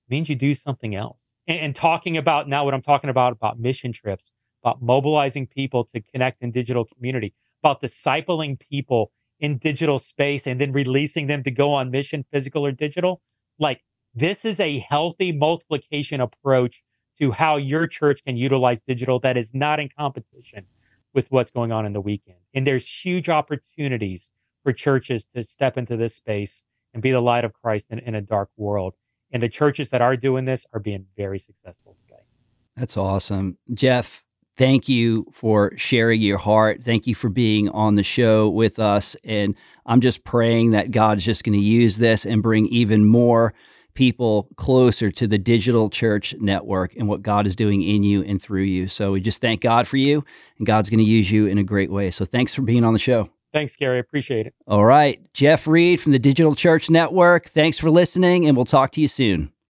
It 0.07 0.13
means 0.13 0.29
you 0.29 0.37
do 0.37 0.55
something 0.55 0.95
else. 0.95 1.32
And, 1.47 1.59
and 1.59 1.75
talking 1.75 2.17
about 2.17 2.49
now 2.49 2.65
what 2.65 2.75
I'm 2.75 2.83
talking 2.83 3.11
about 3.11 3.33
about 3.33 3.59
mission 3.59 3.93
trips, 3.93 4.33
about 4.63 4.83
mobilizing 4.83 5.47
people 5.47 5.85
to 5.87 6.01
connect 6.01 6.43
in 6.43 6.51
digital 6.51 6.85
community, 6.85 7.35
about 7.63 7.83
discipling 7.83 8.59
people 8.59 9.13
in 9.39 9.59
digital 9.59 9.99
space 9.99 10.47
and 10.47 10.61
then 10.61 10.73
releasing 10.73 11.27
them 11.27 11.43
to 11.43 11.51
go 11.51 11.73
on 11.73 11.91
mission, 11.91 12.25
physical 12.33 12.65
or 12.65 12.73
digital. 12.73 13.21
Like 13.59 13.83
this 14.15 14.45
is 14.45 14.61
a 14.61 14.79
healthy 14.79 15.33
multiplication 15.33 16.21
approach 16.21 16.83
to 17.19 17.33
how 17.33 17.57
your 17.57 17.87
church 17.87 18.25
can 18.25 18.37
utilize 18.37 18.81
digital 18.81 19.19
that 19.21 19.37
is 19.37 19.53
not 19.53 19.81
in 19.81 19.89
competition 19.97 20.67
with 21.15 21.31
what's 21.31 21.51
going 21.51 21.73
on 21.73 21.85
in 21.85 21.93
the 21.93 22.01
weekend. 22.01 22.39
And 22.55 22.67
there's 22.67 22.89
huge 22.89 23.29
opportunities 23.29 24.31
for 24.63 24.73
churches 24.73 25.27
to 25.35 25.43
step 25.43 25.77
into 25.77 25.97
this 25.97 26.15
space 26.15 26.65
and 26.95 27.03
be 27.03 27.11
the 27.11 27.21
light 27.21 27.45
of 27.45 27.53
Christ 27.53 27.89
in, 27.91 27.99
in 27.99 28.15
a 28.15 28.21
dark 28.21 28.51
world. 28.57 28.95
And 29.33 29.43
the 29.43 29.49
churches 29.49 29.91
that 29.91 30.03
are 30.03 30.17
doing 30.17 30.45
this 30.45 30.67
are 30.73 30.81
being 30.81 31.07
very 31.17 31.39
successful 31.39 31.97
today. 32.07 32.23
That's 32.77 32.97
awesome. 32.97 33.59
Jeff, 33.73 34.23
thank 34.57 34.89
you 34.89 35.27
for 35.33 35.73
sharing 35.77 36.21
your 36.21 36.39
heart. 36.39 36.83
Thank 36.83 37.07
you 37.07 37.15
for 37.15 37.29
being 37.31 37.69
on 37.71 37.95
the 37.95 38.03
show 38.03 38.49
with 38.49 38.79
us. 38.79 39.17
And 39.25 39.55
I'm 39.87 40.01
just 40.01 40.25
praying 40.25 40.73
that 40.73 40.91
God's 40.91 41.25
just 41.25 41.45
going 41.45 41.59
to 41.59 41.65
use 41.65 41.97
this 41.97 42.25
and 42.27 42.43
bring 42.43 42.67
even 42.67 43.05
more 43.05 43.55
people 43.95 44.49
closer 44.57 45.11
to 45.11 45.27
the 45.27 45.39
digital 45.39 45.91
church 45.91 46.35
network 46.41 46.95
and 46.97 47.09
what 47.09 47.23
God 47.23 47.47
is 47.47 47.57
doing 47.57 47.83
in 47.83 48.03
you 48.03 48.23
and 48.23 48.41
through 48.41 48.63
you. 48.63 48.89
So 48.89 49.13
we 49.13 49.21
just 49.21 49.41
thank 49.41 49.61
God 49.61 49.87
for 49.87 49.99
you, 49.99 50.25
and 50.57 50.67
God's 50.67 50.89
going 50.89 50.99
to 50.99 51.05
use 51.05 51.31
you 51.31 51.47
in 51.47 51.59
a 51.59 51.63
great 51.63 51.91
way. 51.91 52.11
So 52.11 52.25
thanks 52.25 52.55
for 52.55 52.63
being 52.63 52.85
on 52.85 52.95
the 52.95 52.99
show. 52.99 53.29
Thanks, 53.53 53.77
Gary. 53.77 53.99
Appreciate 53.99 54.47
it. 54.47 54.55
All 54.67 54.85
right. 54.85 55.21
Jeff 55.35 55.67
Reed 55.67 56.01
from 56.01 56.13
the 56.13 56.19
Digital 56.19 56.55
Church 56.55 56.89
Network. 56.89 57.47
Thanks 57.47 57.79
for 57.79 57.91
listening, 57.91 58.47
and 58.47 58.57
we'll 58.57 58.65
talk 58.65 58.93
to 58.93 59.01
you 59.01 59.09
soon. 59.09 59.52